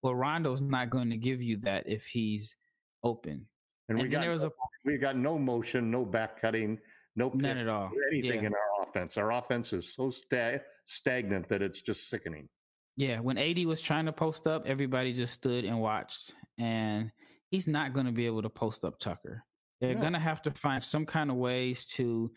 [0.03, 2.55] Well, Rondo's not going to give you that if he's
[3.03, 3.47] open.
[3.89, 4.51] And, and we got a,
[4.85, 6.79] we got no motion, no back cutting,
[7.17, 7.91] no none at all.
[8.13, 8.49] Anything yeah.
[8.49, 9.17] in our offense.
[9.17, 12.49] Our offense is so sta- stagnant that it's just sickening.
[12.97, 17.11] Yeah, when AD was trying to post up, everybody just stood and watched, and
[17.51, 19.45] he's not going to be able to post up Tucker.
[19.81, 20.01] They're yeah.
[20.01, 22.31] going to have to find some kind of ways to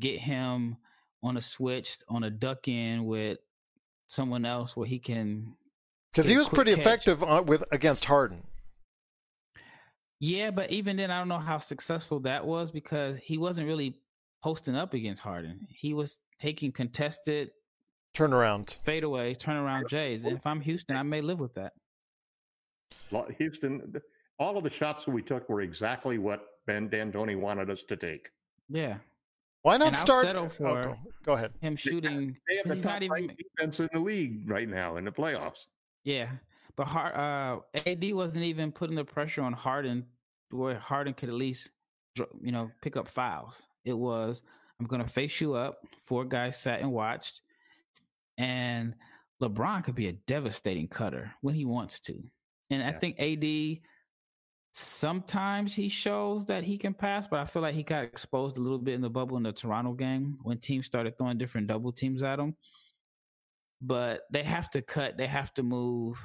[0.00, 0.76] get him
[1.22, 3.38] on a switch, on a duck in with
[4.08, 5.54] someone else where he can.
[6.12, 6.80] Because he was pretty catch.
[6.80, 8.44] effective uh, with against Harden.
[10.20, 13.98] Yeah, but even then, I don't know how successful that was because he wasn't really
[14.42, 15.66] posting up against Harden.
[15.68, 17.50] He was taking contested
[18.14, 20.24] turnaround, fadeaway, turnaround Jays.
[20.24, 21.72] And if I'm Houston, I may live with that.
[23.38, 23.94] Houston,
[24.38, 27.96] all of the shots that we took were exactly what Ben D'Antoni wanted us to
[27.96, 28.28] take.
[28.68, 28.98] Yeah.
[29.62, 30.26] Why not and start?
[30.26, 31.52] settle oh, for oh, go, go, ahead.
[31.60, 32.36] Him shooting.
[32.48, 35.66] They have the top not even defense in the league right now in the playoffs.
[36.04, 36.28] Yeah,
[36.76, 40.06] but uh, AD wasn't even putting the pressure on Harden
[40.50, 41.70] where Harden could at least,
[42.40, 43.66] you know, pick up fouls.
[43.84, 44.42] It was,
[44.80, 45.78] I'm going to face you up.
[46.04, 47.40] Four guys sat and watched.
[48.38, 48.94] And
[49.42, 52.14] LeBron could be a devastating cutter when he wants to.
[52.70, 52.88] And yeah.
[52.88, 53.78] I think AD,
[54.72, 58.60] sometimes he shows that he can pass, but I feel like he got exposed a
[58.60, 61.92] little bit in the bubble in the Toronto game when teams started throwing different double
[61.92, 62.56] teams at him.
[63.80, 66.16] But they have to cut, they have to move.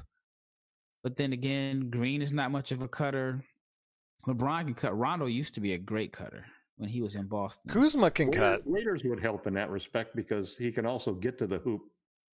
[1.04, 3.43] But then again, Green is not much of a cutter.
[4.28, 4.97] LeBron can cut.
[4.97, 6.45] Rondo used to be a great cutter
[6.78, 7.72] when he was in Boston.
[7.72, 8.68] Kuzma can Waiters, cut.
[8.68, 11.82] Waiters would help in that respect because he can also get to the hoop.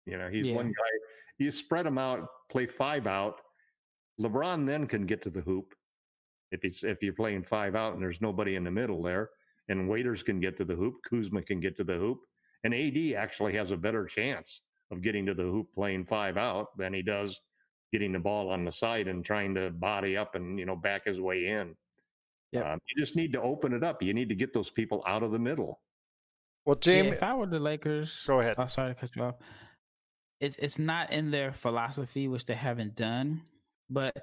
[0.06, 0.54] You know, he's yeah.
[0.54, 0.98] one guy.
[1.38, 3.40] You spread him out, play five out.
[4.20, 5.74] LeBron then can get to the hoop
[6.52, 9.30] if he's if you're playing five out and there's nobody in the middle there.
[9.68, 10.96] And Waiters can get to the hoop.
[11.08, 12.18] Kuzma can get to the hoop.
[12.64, 16.76] And AD actually has a better chance of getting to the hoop playing five out
[16.76, 17.40] than he does
[17.92, 21.04] getting the ball on the side and trying to body up and you know back
[21.06, 21.74] his way in.
[22.52, 24.02] Yeah, um, you just need to open it up.
[24.02, 25.80] You need to get those people out of the middle.
[26.66, 28.56] Well, Yeah, if I were the Lakers, go ahead.
[28.58, 29.36] Oh, sorry to cut you off.
[30.40, 33.42] It's it's not in their philosophy, which they haven't done.
[33.88, 34.16] But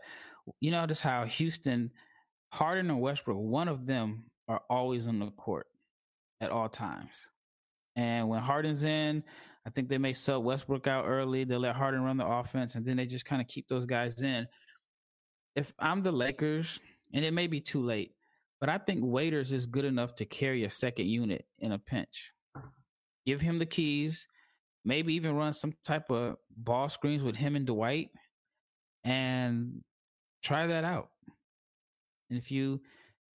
[0.60, 1.92] you notice how Houston,
[2.54, 5.68] Harden and Westbrook, one of them are always on the court
[6.42, 7.30] at all times.
[7.96, 9.24] And when Harden's in,
[9.68, 11.44] I think they may sub Westbrook out early.
[11.44, 14.22] They let Harden run the offense, and then they just kind of keep those guys
[14.22, 14.48] in.
[15.58, 16.80] If I'm the Lakers,
[17.14, 18.14] and it may be too late,
[18.62, 22.32] but I think Waiters is good enough to carry a second unit in a pinch.
[23.26, 24.26] Give him the keys,
[24.86, 28.10] maybe even run some type of ball screens with him and Dwight,
[29.04, 29.84] and
[30.42, 31.10] try that out.
[32.30, 32.80] And if you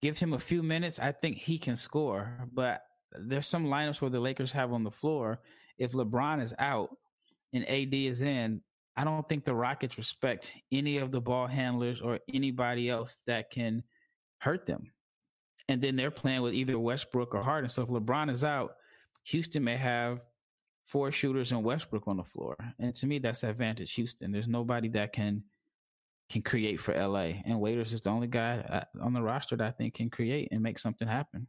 [0.01, 2.49] give him a few minutes, I think he can score.
[2.51, 2.81] But
[3.13, 5.41] there's some lineups where the Lakers have on the floor.
[5.79, 6.91] If LeBron is out
[7.53, 8.63] and AD is in,
[8.97, 13.51] I don't think the Rockets respect any of the ball handlers or anybody else that
[13.51, 13.83] can
[14.39, 14.93] hurt them.
[15.69, 17.71] And then they're playing with either Westbrook or Harden.
[17.71, 18.75] So if LeBron is out,
[19.25, 20.27] Houston may have
[20.85, 22.57] four shooters and Westbrook on the floor.
[22.79, 24.33] And to me, that's advantage Houston.
[24.33, 25.45] There's nobody that can
[26.31, 27.33] can create for LA.
[27.45, 30.49] And Waiters is the only guy uh, on the roster that I think can create
[30.51, 31.47] and make something happen.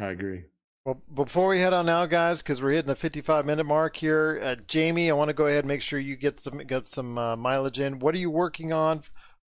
[0.00, 0.44] I agree.
[0.86, 4.40] Well, before we head on now, guys, because we're hitting the 55 minute mark here,
[4.42, 7.18] uh, Jamie, I want to go ahead and make sure you get some get some
[7.18, 7.98] uh, mileage in.
[7.98, 9.02] What are you working on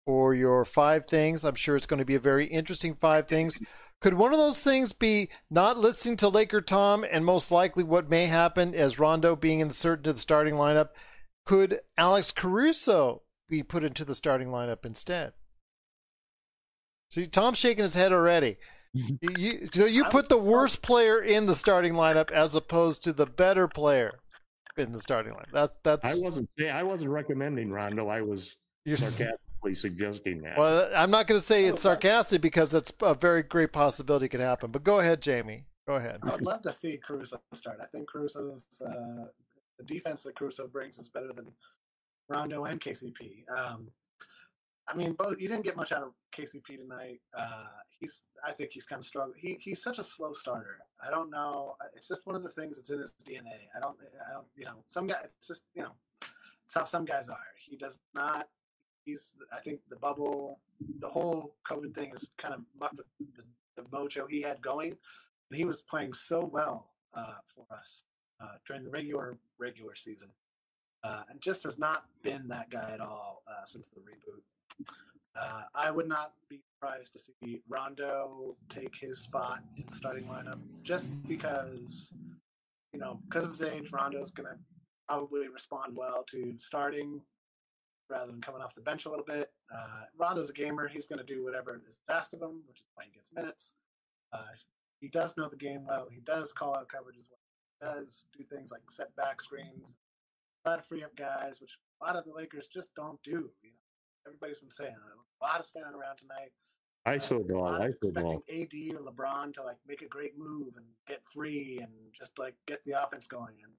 [0.07, 1.45] for your five things?
[1.45, 3.61] I'm sure it's going to be a very interesting five things.
[4.01, 8.11] Could one of those things be not listening to Laker Tom, and most likely what
[8.11, 10.89] may happen as Rondo being inserted to the starting lineup?
[11.47, 15.35] Could Alex Caruso be put into the starting lineup instead?
[17.11, 18.57] See, Tom's shaking his head already.
[19.38, 23.26] You, so you put the worst player in the starting lineup as opposed to the
[23.26, 24.18] better player
[24.76, 25.53] in the starting lineup.
[25.53, 26.05] That's that's.
[26.05, 28.09] I wasn't say I wasn't recommending Rondo.
[28.09, 30.59] I was You're, sarcastically suggesting that.
[30.59, 34.41] well, I'm not going to say it's sarcastic because it's a very great possibility could
[34.41, 34.70] happen.
[34.70, 35.66] But go ahead, Jamie.
[35.86, 36.20] Go ahead.
[36.22, 37.78] I would love to see Caruso start.
[37.82, 39.26] I think Caruso's uh,
[39.78, 41.47] the defense that Caruso brings is better than
[42.28, 43.45] Rondo and KCP.
[43.57, 43.88] Um,
[44.89, 47.20] I mean, both you didn't get much out of KCP tonight.
[47.37, 47.66] Uh,
[47.99, 49.39] he's, I think he's kind of struggling.
[49.39, 50.78] He he's such a slow starter.
[51.05, 51.76] I don't know.
[51.95, 53.68] It's just one of the things that's in his DNA.
[53.76, 53.97] I don't,
[54.28, 55.26] I don't, you know, some guys.
[55.39, 55.93] It's just you know,
[56.66, 57.39] it's how some guys are.
[57.59, 58.49] He does not.
[59.05, 59.35] He's.
[59.53, 60.61] I think the bubble,
[60.99, 63.07] the whole COVID thing is kind of mucked with
[63.37, 63.45] the,
[63.76, 64.97] the mojo he had going
[65.51, 68.05] and he was playing so well uh, for us
[68.41, 70.28] uh, during the regular regular season,
[71.05, 74.43] uh, and just has not been that guy at all uh, since the reboot.
[75.39, 80.24] Uh, I would not be surprised to see Rondo take his spot in the starting
[80.24, 82.12] lineup, just because
[82.93, 84.59] you know because of his age, Rondo's going to
[85.09, 87.20] probably respond well to starting
[88.09, 89.51] rather than coming off the bench a little bit.
[89.72, 92.87] Uh, Rondo's a gamer; he's going to do whatever is asked of him, which is
[92.95, 93.74] why he gets minutes.
[94.33, 94.43] Uh,
[95.01, 96.09] he does know the game well.
[96.11, 97.39] He does call out coverage as well.
[97.95, 99.97] He does do things like set back screens,
[100.64, 103.51] try to free up guys, which a lot of the Lakers just don't do.
[103.62, 103.80] You know,
[104.26, 106.52] everybody's been saying a lot of standing around tonight.
[107.08, 108.42] ISO uh, A ball, I ISO ball.
[108.44, 112.38] expecting AD or LeBron to like make a great move and get free and just
[112.38, 113.56] like get the offense going.
[113.64, 113.72] And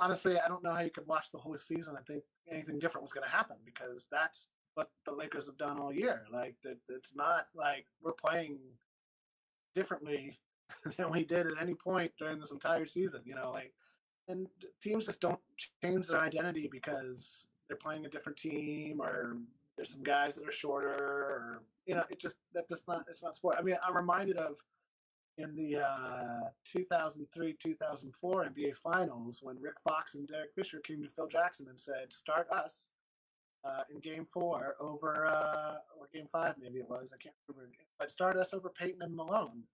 [0.00, 3.02] honestly, I don't know how you could watch the whole season and think anything different
[3.02, 6.26] was going to happen because that's what the Lakers have done all year.
[6.32, 8.58] Like that, it's not like we're playing
[9.74, 10.38] differently
[10.96, 13.20] than we did at any point during this entire season.
[13.24, 13.72] You know, like
[14.28, 14.48] and
[14.82, 15.38] teams just don't
[15.82, 19.36] change their identity because they're playing a different team or
[19.76, 23.22] there's some guys that are shorter or you know it just that does not it's
[23.22, 23.56] not sport.
[23.58, 24.56] I mean, I'm reminded of
[25.38, 31.08] in the uh, 2003 2004 NBA Finals when Rick Fox and Derek Fisher came to
[31.08, 32.88] Phil Jackson and said, "Start us."
[33.64, 37.12] Uh, in Game Four over uh, or Game Five, maybe it was.
[37.12, 37.72] I can't remember.
[37.98, 39.64] But start us over Payton and Malone.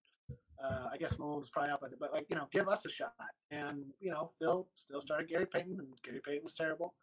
[0.62, 2.86] Uh, I guess Malone was probably out by the, but like you know, give us
[2.86, 3.12] a shot.
[3.50, 6.94] And you know, Phil still started Gary Payton, and Gary Payton was terrible.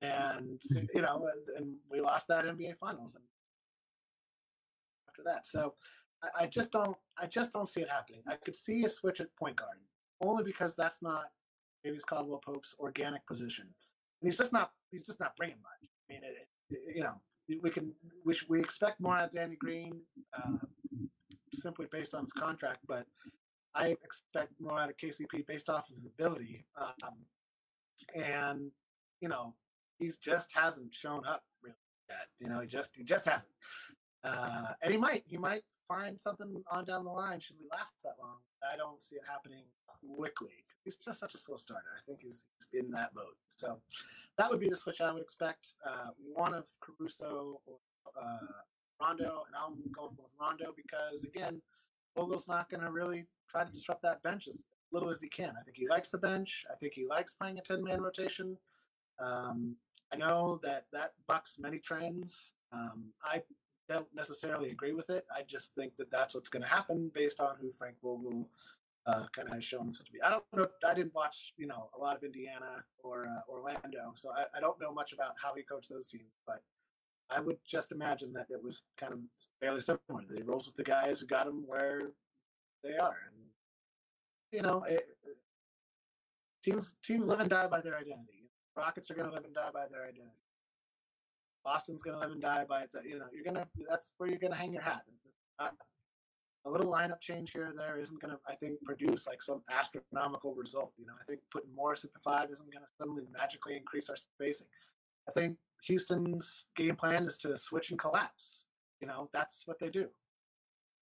[0.00, 0.60] And
[0.94, 3.16] you know, and- we lost that NBA Finals.
[5.08, 5.74] After that, so
[6.22, 8.22] I, I just don't, I just don't see it happening.
[8.28, 9.78] I could see a switch at point guard,
[10.20, 11.24] only because that's not
[11.82, 13.64] Davies Caldwell Pope's organic position.
[14.20, 15.90] And he's just not, he's just not bringing much.
[16.08, 17.14] I mean, it, it, you know,
[17.62, 17.92] we can,
[18.24, 20.00] we we expect more out of Danny Green.
[20.36, 20.58] Uh,
[21.54, 23.06] simply based on his contract, but
[23.74, 26.64] I expect more out of KCP based off of his ability.
[26.76, 27.14] Um,
[28.14, 28.70] and
[29.20, 29.54] you know,
[29.98, 31.76] he just hasn't shown up really
[32.08, 32.28] yet.
[32.38, 33.52] You know, he just he just hasn't.
[34.24, 37.94] Uh, and he might he might find something on down the line should we last
[38.02, 38.36] that long.
[38.70, 39.64] I don't see it happening
[40.16, 40.64] quickly.
[40.84, 41.88] He's just such a slow starter.
[41.96, 43.34] I think he's, he's in that mode.
[43.56, 43.78] So
[44.36, 45.74] that would be the switch I would expect.
[45.86, 47.76] Uh, one of Caruso or
[48.20, 48.38] uh,
[49.00, 51.60] Rondo, and I'm going with Rondo because again,
[52.16, 55.54] Vogel's not going to really try to disrupt that bench as little as he can.
[55.58, 56.64] I think he likes the bench.
[56.70, 58.56] I think he likes playing a ten man rotation.
[59.20, 59.76] Um,
[60.12, 62.52] I know that that bucks many trends.
[62.72, 63.42] Um, I
[63.88, 65.26] don't necessarily agree with it.
[65.34, 68.48] I just think that that's what's going to happen based on who Frank Vogel
[69.06, 70.22] uh, kind of has shown himself to be.
[70.22, 70.68] I don't know.
[70.86, 74.60] I didn't watch, you know, a lot of Indiana or uh, Orlando, so I, I,
[74.60, 76.34] don't know much about how he coached those teams.
[76.46, 76.62] But
[77.30, 79.20] I would just imagine that it was kind of
[79.60, 80.24] fairly similar.
[80.34, 82.10] He rolls with the guys who got him where
[82.84, 83.46] they are, and
[84.52, 85.06] you know, it,
[86.62, 88.37] teams teams live and die by their identity.
[88.78, 90.38] Rockets are going to live and die by their identity.
[91.64, 92.94] Boston's going to live and die by its.
[93.04, 93.66] You know, you're gonna.
[93.88, 95.02] That's where you're going to hang your hat.
[95.60, 95.74] Not,
[96.64, 99.62] a little lineup change here or there isn't going to, I think, produce like some
[99.70, 100.92] astronomical result.
[100.98, 104.08] You know, I think putting Morris at the five isn't going to suddenly magically increase
[104.08, 104.66] our spacing.
[105.28, 108.64] I think Houston's game plan is to switch and collapse.
[109.00, 110.08] You know, that's what they do.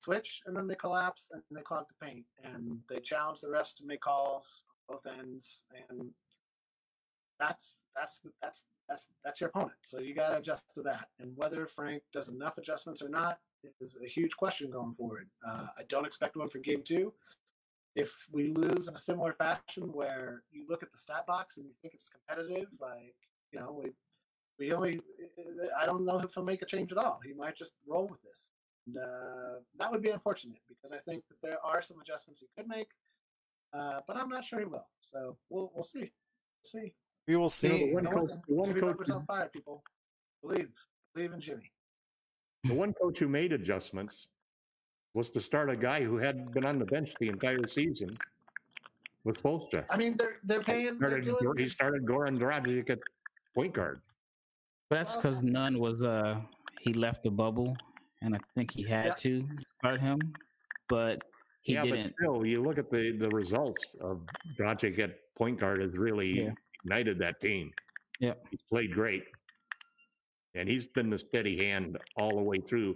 [0.01, 3.79] Switch and then they collapse and they clog the paint and they challenge the rest
[3.79, 6.11] to make calls both ends and
[7.39, 9.79] that's that's that's that's that's your opponent.
[9.83, 11.09] So you got to adjust to that.
[11.19, 13.39] And whether Frank does enough adjustments or not
[13.81, 15.29] is a huge question going forward.
[15.47, 17.13] Uh, I don't expect one for game two.
[17.95, 21.67] If we lose in a similar fashion, where you look at the stat box and
[21.67, 23.15] you think it's competitive, like
[23.53, 23.93] you know, we
[24.59, 25.01] we only
[25.81, 27.21] I don't know if he'll make a change at all.
[27.25, 28.49] He might just roll with this.
[28.87, 32.47] And, uh, that would be unfortunate because I think that there are some adjustments he
[32.57, 32.89] could make,
[33.73, 34.87] uh, but I'm not sure he will.
[35.01, 36.13] So we'll we'll see.
[36.65, 36.93] See.
[37.27, 37.87] We will see.
[37.89, 39.83] You know, the one coach, the one coach, on fire, people.
[40.43, 40.69] Believe,
[41.15, 41.71] believe in Jimmy.
[42.65, 44.29] the one coach who made adjustments
[45.15, 48.17] was to start a guy who hadn't been on the bench the entire season
[49.25, 49.85] with Spoelstra.
[49.91, 50.99] I mean, they're they're paying.
[50.99, 52.99] They're Started, doing, he started Goran Dragic at
[53.55, 54.01] point guard.
[54.89, 56.41] But that's because none was uh
[56.81, 57.77] he left the bubble,
[58.23, 59.15] and I think he had Yeah.
[59.15, 59.49] to
[59.79, 60.21] start him,
[60.89, 61.25] but
[61.63, 62.15] he yeah, didn't.
[62.21, 64.21] but still, you look at the the results of
[64.57, 66.51] Dragic at point guard is really Yeah.
[66.87, 67.73] Ignited that team.
[68.21, 68.35] Yeah.
[68.51, 69.25] he's played great,
[70.55, 72.95] and he's been the steady hand all the way through.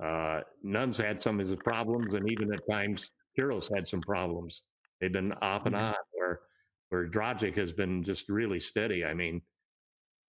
[0.00, 4.62] Uh, Nunn's had some of his problems, and even at times, Herro's had some problems.
[5.00, 5.90] They've been off and Mhm.
[5.90, 5.94] on.
[6.12, 6.40] Where
[6.88, 9.04] where Dragic has been just really steady.
[9.04, 9.42] I mean,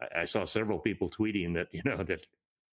[0.02, 2.28] I, I saw several people tweeting that you know that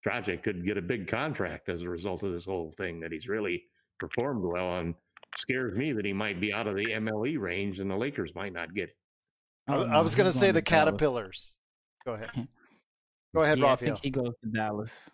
[0.06, 2.98] Dragic could get a big contract as a result of this whole thing.
[3.00, 3.64] That he's really
[4.00, 4.94] performed well, and
[5.36, 8.52] scares me that he might be out of the MLE range, and the Lakers might
[8.52, 8.90] not get.
[9.68, 10.84] I, Oh, I was going to say the to Dallas.
[10.84, 11.58] Caterpillars.
[12.04, 12.30] Go ahead.
[13.34, 15.10] Go ahead, yeah, I think he goes to Dallas.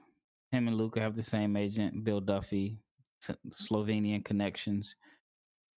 [0.53, 2.79] Him and Luka have the same agent, Bill Duffy,
[3.51, 4.95] Slovenian connections.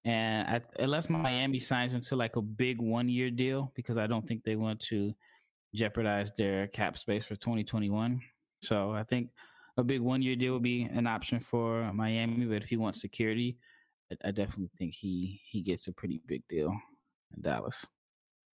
[0.03, 4.05] And I, unless Miami signs him to like a big one year deal, because I
[4.05, 5.15] don't think they want to
[5.73, 8.21] jeopardize their cap space for 2021.
[8.61, 9.30] So I think
[9.78, 12.45] a big one year deal would be an option for Miami.
[12.45, 13.57] But if he wants security,
[14.11, 16.69] I, I definitely think he he gets a pretty big deal
[17.36, 17.86] in Dallas.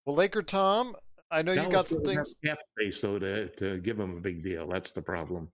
[0.06, 0.96] Well, Laker Tom,
[1.30, 2.36] I know you Dallas got some doesn't have things.
[2.44, 4.66] cap space though to to give him a big deal.
[4.68, 5.48] That's the problem.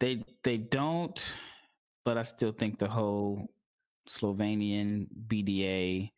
[0.00, 1.22] They they don't,
[2.04, 3.46] but I still think the whole
[4.08, 6.10] Slovenian BDA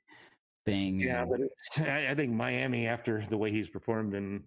[0.65, 1.01] thing.
[1.01, 4.43] Yeah, but it's, I, I think Miami, after the way he's performed, and,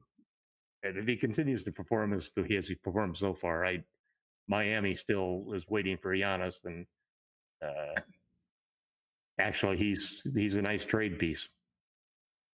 [0.83, 3.83] and if he continues to perform as he has he performed so far, I
[4.47, 6.85] Miami still is waiting for Giannis, and
[7.63, 7.99] uh,
[9.39, 11.47] actually, he's he's a nice trade piece.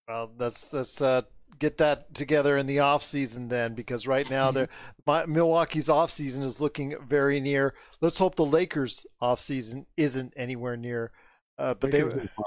[0.07, 1.23] Well, let's let's uh,
[1.59, 4.69] get that together in the off season then, because right now they're
[5.05, 7.73] my, Milwaukee's off season is looking very near.
[8.01, 11.11] Let's hope the Lakers off season isn't anywhere near.
[11.57, 12.45] Uh, but Lakers they in five.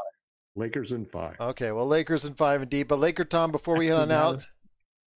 [0.56, 1.36] Lakers in five.
[1.40, 1.72] okay.
[1.72, 2.88] Well, Lakers in five indeed.
[2.88, 4.46] But Laker Tom, before we head on Actually, out,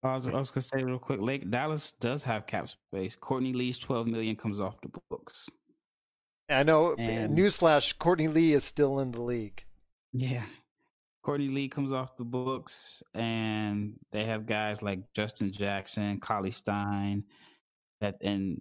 [0.03, 3.17] I was, I was gonna say real quick, Lake Dallas does have cap space.
[3.21, 5.49] Courtney Lee's twelve million comes off the books.
[6.49, 6.95] I know.
[6.95, 9.65] And- Newsflash: Courtney Lee is still in the league.
[10.13, 10.45] Yeah.
[11.23, 17.25] Courtney Lee comes off the books, and they have guys like Justin Jackson, Cauley-Stein,
[18.01, 18.61] that and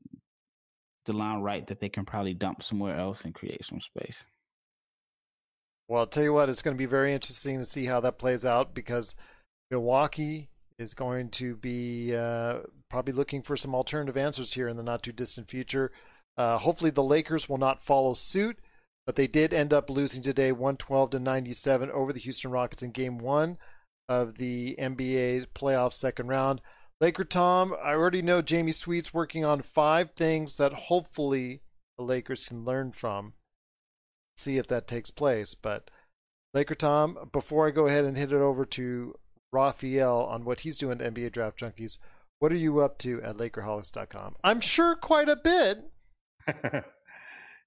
[1.07, 4.25] Delon Wright that they can probably dump somewhere else and create some space.
[5.87, 8.19] Well, I'll tell you what, it's going to be very interesting to see how that
[8.19, 9.15] plays out because
[9.71, 14.83] Milwaukee is going to be uh, probably looking for some alternative answers here in the
[14.83, 15.91] not too distant future.
[16.37, 18.59] Uh, hopefully, the Lakers will not follow suit,
[19.09, 22.91] but they did end up losing today 112 to 97 over the Houston Rockets in
[22.91, 23.57] game one
[24.07, 26.61] of the NBA playoff second round.
[27.01, 31.63] Laker Tom, I already know Jamie Sweet's working on five things that hopefully
[31.97, 33.33] the Lakers can learn from
[34.37, 35.55] see if that takes place.
[35.55, 35.89] But
[36.53, 39.15] Laker Tom, before I go ahead and hit it over to
[39.51, 41.97] Raphael on what he's doing at NBA Draft Junkies,
[42.37, 44.35] what are you up to at LakerHolics.com?
[44.43, 45.89] I'm sure quite a bit.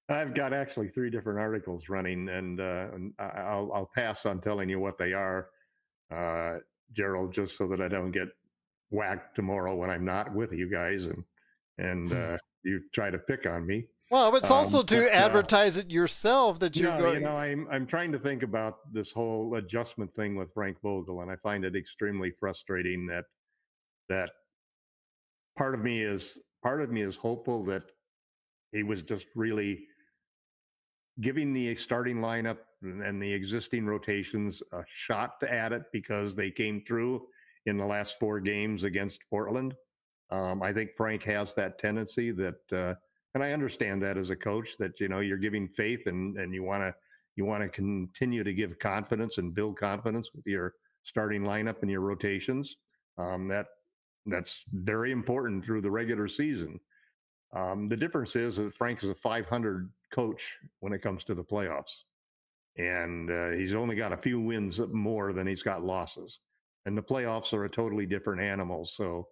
[0.09, 4.69] I've got actually three different articles running, and, uh, and I'll I'll pass on telling
[4.69, 5.49] you what they are,
[6.11, 6.57] uh,
[6.91, 8.27] Gerald, just so that I don't get
[8.91, 11.23] whacked tomorrow when I'm not with you guys, and
[11.77, 13.87] and uh, you try to pick on me.
[14.11, 17.13] Well, it's Um, also to but, uh, advertise it yourself that you're No, going.
[17.15, 21.21] you know, I'm I'm trying to think about this whole adjustment thing with Frank Vogel,
[21.21, 23.23] and I find it extremely frustrating that
[24.09, 24.31] that
[25.57, 27.83] part of me is part of me is hopeful that
[28.73, 29.87] he was just really
[31.21, 36.81] giving the starting lineup and the existing rotations a shot at it because they came
[36.81, 37.21] through
[37.65, 39.73] in the last four games against Portland.
[40.31, 42.95] Um, I think Frank has that tendency that, uh,
[43.35, 46.53] and I understand that as a coach that you know you're giving faith and and
[46.53, 46.93] you want to
[47.35, 51.89] you want to continue to give confidence and build confidence with your starting lineup and
[51.89, 52.77] your rotations.
[53.17, 53.67] Um, that
[54.25, 56.79] that's very important through the regular season.
[57.55, 61.43] Um, the difference is that Frank is a 500 coach when it comes to the
[61.43, 62.03] playoffs,
[62.77, 66.39] and uh, he's only got a few wins more than he's got losses.
[66.85, 68.85] And the playoffs are a totally different animal.
[68.85, 69.27] So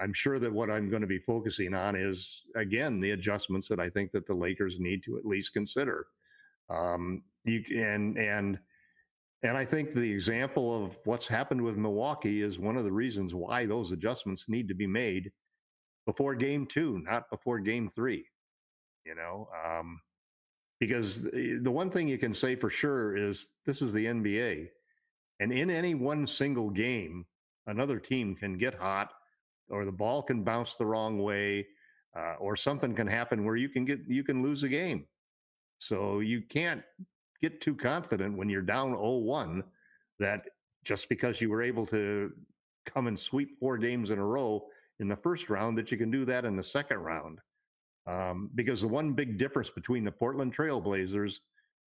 [0.00, 3.80] I'm sure that what I'm going to be focusing on is again the adjustments that
[3.80, 6.06] I think that the Lakers need to at least consider.
[6.70, 8.58] Um, you and and
[9.42, 13.34] and I think the example of what's happened with Milwaukee is one of the reasons
[13.34, 15.30] why those adjustments need to be made
[16.06, 18.24] before game two, not before game three.
[19.04, 20.00] You know, um,
[20.80, 24.68] because the, the one thing you can say for sure is this is the NBA,
[25.40, 27.24] and in any one single game,
[27.66, 29.12] another team can get hot,
[29.70, 31.66] or the ball can bounce the wrong way,
[32.16, 35.06] uh, or something can happen where you can get you can lose a game.
[35.78, 36.82] So you can't
[37.40, 39.62] get too confident when you're down 0-1
[40.18, 40.44] that
[40.84, 42.32] just because you were able to
[42.84, 44.66] come and sweep four games in a row
[44.98, 47.38] in the first round that you can do that in the second round.
[48.08, 51.34] Um, because the one big difference between the Portland Trailblazers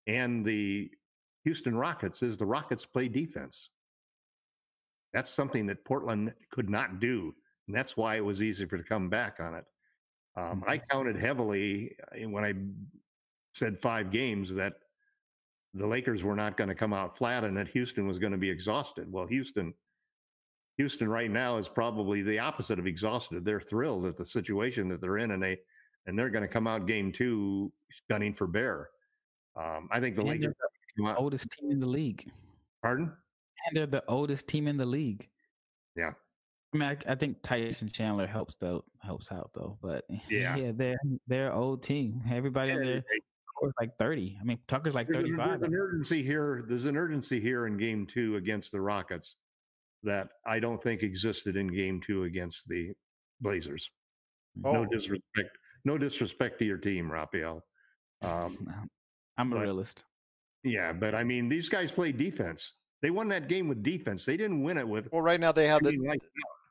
[0.05, 0.91] and the
[1.43, 3.71] Houston Rockets is the Rockets play defense.
[5.13, 7.33] That's something that Portland could not do.
[7.67, 9.65] And that's why it was easy easier to come back on it.
[10.37, 12.53] Um, I counted heavily uh, when I
[13.53, 14.73] said five games that
[15.73, 18.37] the Lakers were not going to come out flat and that Houston was going to
[18.37, 19.11] be exhausted.
[19.11, 19.73] Well, Houston,
[20.77, 23.43] Houston right now is probably the opposite of exhausted.
[23.43, 25.59] They're thrilled at the situation that they're in, and they
[26.07, 27.71] and they're going to come out game two
[28.09, 28.89] gunning for bear.
[29.55, 30.53] Um, I think the And Lakers
[30.97, 32.29] the oldest team in the league.
[32.81, 33.11] Pardon?
[33.67, 35.27] And they're the oldest team in the league.
[35.95, 36.11] Yeah.
[36.73, 40.55] I mean, I, I think Tyson Chandler helps though helps out though, but Yeah.
[40.55, 40.97] yeah, they're
[41.27, 42.21] they're an old team.
[42.31, 43.03] Everybody on their
[43.59, 44.37] core is like thirty.
[44.39, 45.37] I mean, Tucker's like thirty five.
[45.37, 45.59] thirty an, five.
[45.59, 46.63] there's an urgency here.
[46.67, 49.35] There's an urgency here in game two against the Rockets
[50.03, 52.93] that I don't think existed in game two against the
[53.41, 53.89] Blazers.
[54.55, 54.85] No Oh.
[54.85, 55.57] disrespect.
[55.85, 57.63] No disrespect to your team, Raphael.
[58.21, 58.89] Um,
[59.37, 60.03] I'm a but- realist.
[60.63, 62.73] yeah, but I mean, these guys play defense.
[63.01, 64.25] They won that game with defense.
[64.25, 65.07] They didn't win it with.
[65.11, 66.19] Well, right now they have the shooting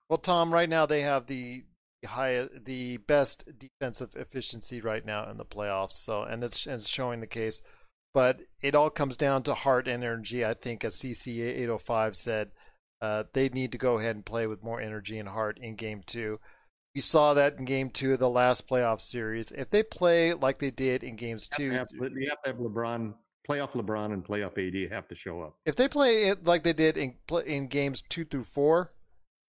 [0.08, 1.64] Well, Tom, right now they have the
[2.06, 5.94] high, the best defensive efficiency right now in the playoffs.
[5.94, 7.62] So, and it's, and it's showing the case.
[8.14, 10.44] But it all comes down to heart and energy.
[10.44, 12.50] I think, as CCA 805 said,
[13.00, 16.02] uh, they need to go ahead and play with more energy and heart in Game
[16.06, 16.38] Two.
[16.94, 19.52] We saw that in Game Two of the last playoff series.
[19.52, 22.42] If they play like they did in Games You Two, have, to have, you have
[22.42, 23.14] to have LeBron,
[23.48, 25.56] playoff LeBron and playoff AD have to show up.
[25.64, 27.14] if they play it like they did in
[27.46, 28.92] in games two through four,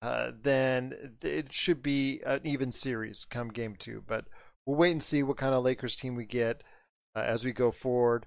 [0.02, 4.02] uh, then it should be an even series come game two.
[4.06, 4.26] But
[4.66, 6.62] we'll wait and see what kind of Lakers team we get
[7.16, 8.26] uh, as we go forward.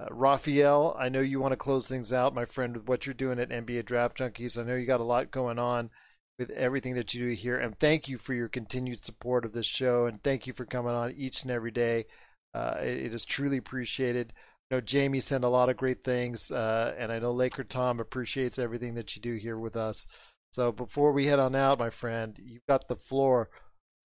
[0.00, 3.14] Uh, Raphael, I know you want to close things out, my friend, with what you're
[3.14, 4.58] doing at NBA Draft Junkies.
[4.58, 5.90] I know you got a lot going on
[6.38, 9.66] with everything that you do here, and thank you for your continued support of this
[9.66, 12.06] show, and thank you for coming on each and every day.
[12.54, 14.32] Uh, it, it is truly appreciated.
[14.70, 18.00] I know Jamie sent a lot of great things, uh, and I know Laker Tom
[18.00, 20.06] appreciates everything that you do here with us.
[20.52, 23.50] So before we head on out, my friend, you've got the floor.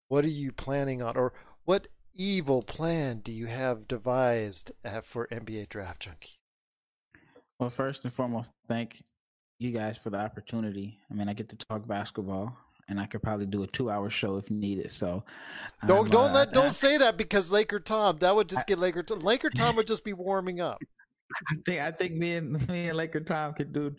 [0.09, 1.33] What are you planning on, or
[1.65, 6.39] what evil plan do you have devised uh, for NBA Draft Junkie?
[7.59, 9.03] Well, first and foremost, thank
[9.59, 10.99] you guys for the opportunity.
[11.11, 12.57] I mean, I get to talk basketball,
[12.89, 14.91] and I could probably do a two-hour show if needed.
[14.91, 15.25] So,
[15.87, 18.79] Don't I'm, don't uh, let don't say that because Laker Tom that would just get
[18.79, 19.21] Laker Tom.
[19.21, 20.79] Laker Tom would just be warming up.
[21.51, 23.95] I think I think me and me and Laker Tom could do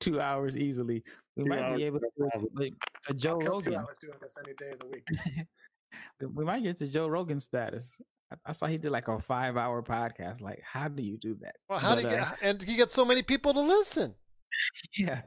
[0.00, 1.02] two hours easily.
[1.36, 2.50] We Two might hours, be able to do problem.
[2.54, 2.74] like
[3.08, 3.74] a Joe Kill two Rogan.
[3.80, 5.04] hours doing this any day of the week.
[6.20, 8.00] we- we might get to Joe Rogan status.
[8.30, 10.40] I, I saw he did like a five-hour podcast.
[10.40, 11.54] Like, how do you do that?
[11.68, 14.14] Well, how But, do you uh, and you get so many people to listen?
[14.96, 15.22] yeah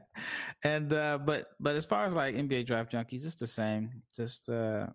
[0.64, 4.50] and uh but but as far as like nba draft junkies it's the same just
[4.50, 4.88] uh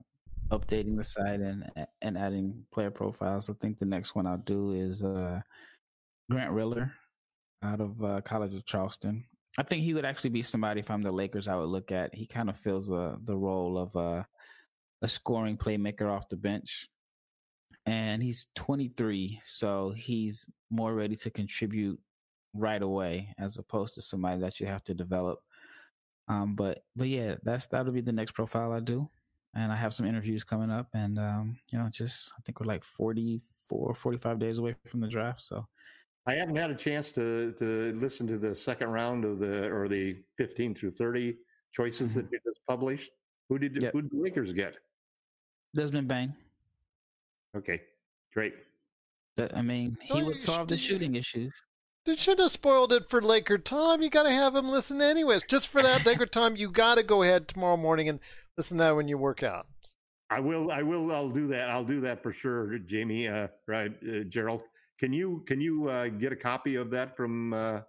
[0.50, 1.70] updating the site and
[2.02, 3.50] and adding player profiles.
[3.50, 5.40] I think the next one I'll do is uh,
[6.30, 6.92] Grant Riller
[7.62, 9.24] out of uh, College of Charleston.
[9.58, 12.14] I think he would actually be somebody if I'm the Lakers I would look at.
[12.14, 14.22] He kind of fills uh, the role of uh,
[15.02, 16.88] a scoring playmaker off the bench.
[17.86, 22.00] And he's 23, so he's more ready to contribute
[22.58, 25.40] right away as opposed to somebody that you have to develop.
[26.28, 29.08] Um, but but yeah, that's that'll be the next profile I do.
[29.54, 32.66] And I have some interviews coming up and um, you know, just I think we're
[32.66, 35.40] like 44, 45 days away from the draft.
[35.40, 35.66] So
[36.26, 39.88] I haven't had a chance to to listen to the second round of the or
[39.88, 41.36] the 15 through 30
[41.72, 43.10] choices that you just published.
[43.48, 43.92] Who did Yep.
[43.92, 44.76] who did the Lakers get?
[45.74, 46.34] Desmond Bane.
[47.56, 47.80] Okay,
[48.34, 48.54] great.
[49.36, 51.52] That I mean, he would solve the shooting issues.
[52.06, 54.00] They should have spoiled it for Laker Tom.
[54.00, 55.42] You got to have him listen anyways.
[55.42, 58.20] Just for that, Laker Tom, you got to go ahead tomorrow morning and
[58.56, 59.66] listen to that when you work out.
[60.30, 60.70] I will.
[60.70, 61.12] I will.
[61.12, 61.68] I'll do that.
[61.68, 63.26] I'll do that for sure, Jamie.
[63.26, 64.62] Uh, right, uh, Gerald.
[65.00, 67.80] Can you can you uh, get a copy of that from uh,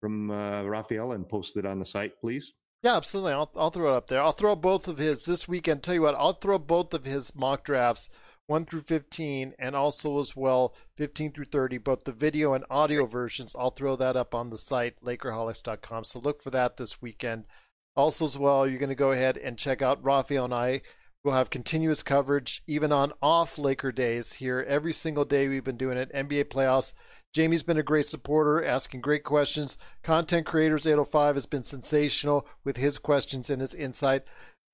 [0.00, 2.52] from uh, Raphael and post it on the site, please?
[2.82, 3.32] Yeah, absolutely.
[3.32, 4.20] I'll I'll throw it up there.
[4.20, 5.82] I'll throw both of his this weekend.
[5.82, 8.10] Tell you what, I'll throw both of his mock drafts,
[8.46, 13.06] one through fifteen, and also as well fifteen through thirty, both the video and audio
[13.06, 13.54] versions.
[13.58, 16.04] I'll throw that up on the site Lakerholics.com.
[16.04, 17.46] So look for that this weekend.
[17.94, 20.82] Also as well, you're going to go ahead and check out Raphael and I.
[21.24, 24.64] We'll have continuous coverage even on off Laker days here.
[24.66, 26.12] Every single day we've been doing it.
[26.12, 26.94] NBA playoffs.
[27.32, 29.78] Jamie's been a great supporter, asking great questions.
[30.02, 34.24] Content Creators 805 has been sensational with his questions and his insight.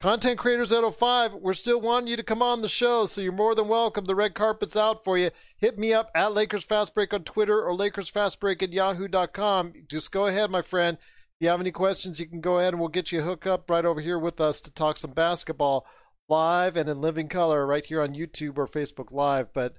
[0.01, 3.57] Content Creators 805, we're still wanting you to come on the show, so you're more
[3.57, 4.05] than welcome.
[4.05, 5.33] The red carpet's out for you.
[5.57, 9.73] Hit me up at Lakers Fast Break on Twitter or Lakers Fast Break at yahoo.com.
[9.89, 10.99] Just go ahead, my friend.
[10.99, 13.69] If you have any questions, you can go ahead and we'll get you hooked up
[13.69, 15.85] right over here with us to talk some basketball
[16.29, 19.53] live and in living color right here on YouTube or Facebook Live.
[19.53, 19.75] But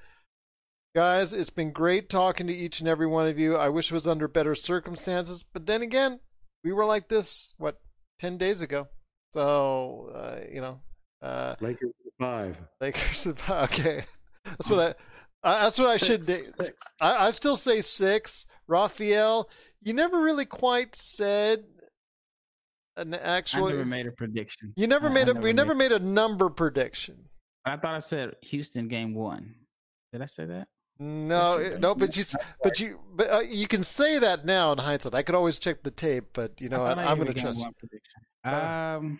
[0.93, 3.55] guys, it's been great talking to each and every one of you.
[3.55, 6.19] I wish it was under better circumstances, but then again,
[6.61, 7.79] we were like this what
[8.19, 8.89] ten days ago.
[9.31, 10.79] So uh, you know,
[11.21, 12.59] uh, Lakers five.
[12.81, 13.27] Lakers.
[13.37, 13.69] five.
[13.71, 14.03] Okay,
[14.45, 15.47] that's what I.
[15.47, 16.25] Uh, that's what I should.
[16.25, 16.63] Six, do.
[16.63, 16.77] six.
[16.99, 18.45] I, I still say six.
[18.67, 19.49] Raphael,
[19.81, 21.63] you never really quite said
[22.97, 23.67] an actual.
[23.67, 24.73] I never made a prediction.
[24.75, 25.35] you never I- made I a.
[25.35, 27.29] we never made a number prediction.
[27.65, 29.53] I thought I said Houston game one.
[30.11, 30.67] Did I say that?
[31.01, 32.23] No, That's it- no, but you,
[32.63, 35.13] but you, but uh, you can say that now in hindsight.
[35.13, 37.33] I could always check the tape, but you know, I I thought I I'm going
[37.33, 37.59] to trust.
[37.61, 38.21] one prediction.
[38.21, 39.19] Uh, Um,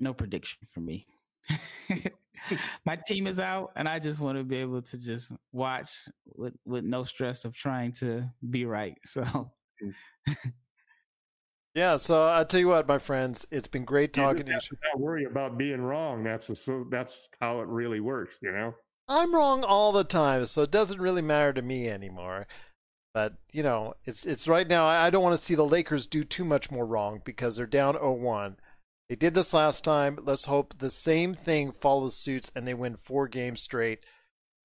[0.00, 1.06] no prediction for me.
[2.84, 5.90] My team is out, and I just want to be able to just watch
[6.34, 8.96] with with no stress of trying to be right.
[9.06, 9.52] So
[11.74, 14.76] Yeah, so I tell you what, my friends, it's been great You talking just to
[14.76, 14.78] you.
[14.94, 16.24] not worry about being wrong.
[16.24, 18.74] That's a, that's how it really works, you know.
[19.08, 22.46] I'm wrong all the time, so it doesn't really matter to me anymore.
[23.16, 24.84] But you know, it's it's right now.
[24.84, 27.94] I don't want to see the Lakers do too much more wrong because they're down
[27.94, 28.56] 0-1.
[29.08, 30.18] They did this last time.
[30.22, 34.00] Let's hope the same thing follows suits and they win four games straight.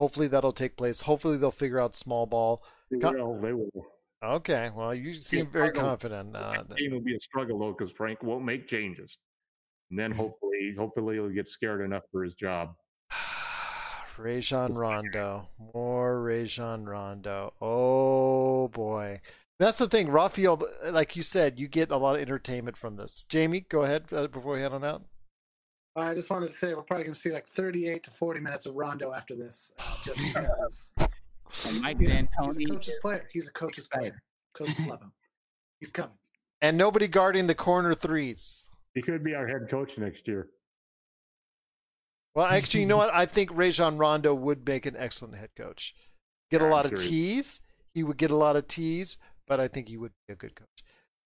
[0.02, 1.04] Hopefully that'll take place.
[1.04, 2.62] Hopefully they'll figure out small ball.
[2.90, 3.40] They will.
[3.40, 3.86] They will.
[4.22, 6.36] Okay, well you seem Yeah, very confident.
[6.36, 9.16] Uh, The game will be a struggle though, because Frank won't make changes,
[9.92, 12.76] and then hopefully, hopefully, he'll get scared enough for his job.
[14.18, 15.50] Rajon Rondo.
[15.74, 17.54] More Rajon Rondo.
[17.62, 19.22] Oh boy.
[19.60, 20.62] That's the thing, Raphael.
[20.90, 23.26] Like you said, you get a lot of entertainment from this.
[23.30, 25.04] Jamie, go ahead uh, before we head on out.
[25.96, 28.66] I just wanted to say we're probably going to see like 38 to 40 minutes
[28.66, 30.94] of Rondo after this, uh, just because
[31.68, 33.28] and Mike you know, he's a coach's player.
[33.32, 34.22] He's a coach's player.
[34.54, 35.12] Coaches love him.
[35.80, 36.16] He's coming.
[36.62, 38.68] And nobody guarding the corner threes.
[38.94, 40.48] He could be our head coach next year.
[42.36, 43.14] Well, actually, you know what?
[43.14, 45.94] I think Rajon Rondo would make an excellent head coach.
[46.50, 47.62] Get a lot of tees.
[47.94, 49.18] he- would get a lot of tees,
[49.48, 50.68] but I think he would be a good coach.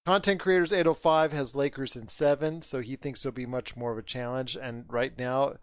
[0.05, 3.97] Content Creators 805 has Lakers in seven, so he thinks it'll be much more of
[3.97, 4.55] a challenge.
[4.55, 5.57] And right now, you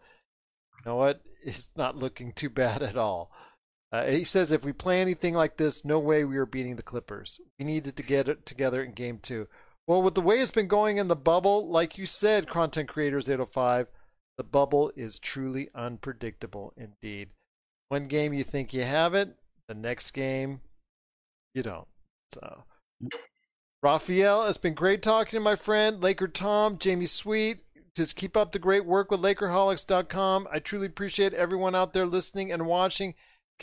[0.84, 1.22] know what?
[1.44, 3.32] It's not looking too bad at all.
[3.90, 6.84] Uh, he says if we play anything like this, no way we are beating the
[6.84, 7.40] Clippers.
[7.58, 9.48] We needed to get it together in game two.
[9.88, 13.28] Well, with the way it's been going in the bubble, like you said, Content Creators
[13.28, 13.88] 805,
[14.42, 17.28] the bubble is truly unpredictable indeed.
[17.90, 19.36] One game you think you have it,
[19.68, 20.62] the next game
[21.54, 21.86] you don't.
[22.32, 22.64] So,
[23.84, 27.60] Raphael, it's been great talking to my friend Laker Tom, Jamie Sweet.
[27.94, 30.48] Just keep up the great work with Lakerholics.com.
[30.50, 33.14] I truly appreciate everyone out there listening and watching.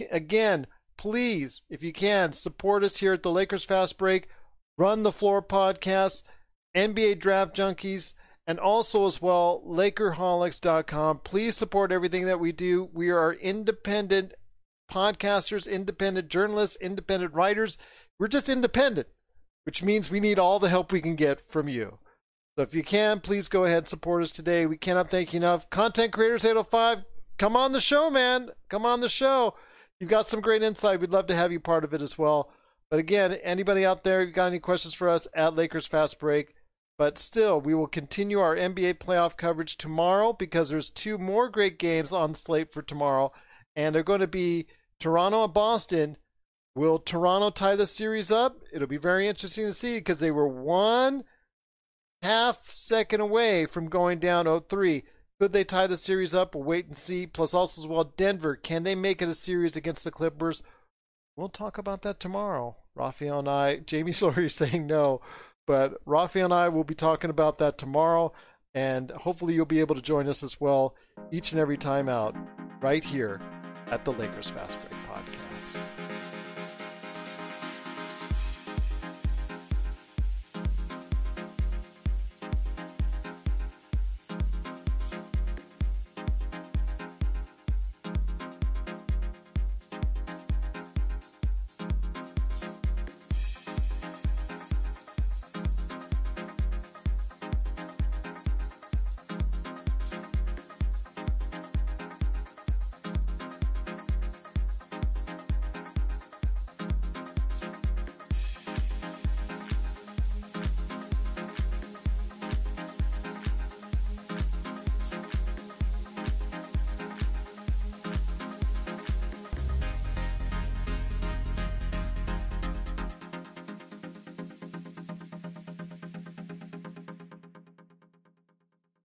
[0.09, 0.65] Again,
[0.97, 4.29] please, if you can, support us here at the Lakers Fast Break,
[4.77, 6.23] Run the Floor podcast,
[6.73, 8.13] NBA Draft Junkies,
[8.49, 12.89] and also as well lakerholics.com please support everything that we do.
[12.91, 14.33] We are independent
[14.91, 17.77] podcasters independent journalists independent writers.
[18.17, 19.07] We're just independent
[19.65, 21.99] which means we need all the help we can get from you.
[22.57, 24.65] So if you can please go ahead and support us today.
[24.65, 25.69] We cannot thank you enough.
[25.69, 27.03] Content creators 805
[27.37, 28.49] come on the show man.
[28.67, 29.53] Come on the show.
[29.99, 30.99] You've got some great insight.
[31.01, 32.51] We'd love to have you part of it as well.
[32.89, 36.55] But again anybody out there you've got any questions for us at lakers fast break
[36.99, 41.79] but still, we will continue our NBA playoff coverage tomorrow because there's two more great
[41.79, 43.31] games on slate for tomorrow,
[43.73, 44.67] and they're going to be
[44.99, 46.17] Toronto and Boston.
[46.75, 48.57] Will Toronto tie the series up?
[48.73, 51.23] It'll be very interesting to see because they were one
[52.21, 55.03] half second away from going down 0-3.
[55.39, 56.53] Could they tie the series up?
[56.53, 57.25] We'll wait and see.
[57.25, 58.57] Plus, also as well, Denver.
[58.57, 60.63] Can they make it a series against the Clippers?
[61.37, 62.75] We'll talk about that tomorrow.
[62.93, 65.21] Raphael and I, Jamie Sawyer saying no.
[65.69, 68.33] But Rafi and I will be talking about that tomorrow,
[68.73, 70.95] and hopefully you'll be able to join us as well
[71.31, 72.35] each and every time out
[72.81, 73.39] right here
[73.91, 76.18] at the Lakers Fast Break Podcast.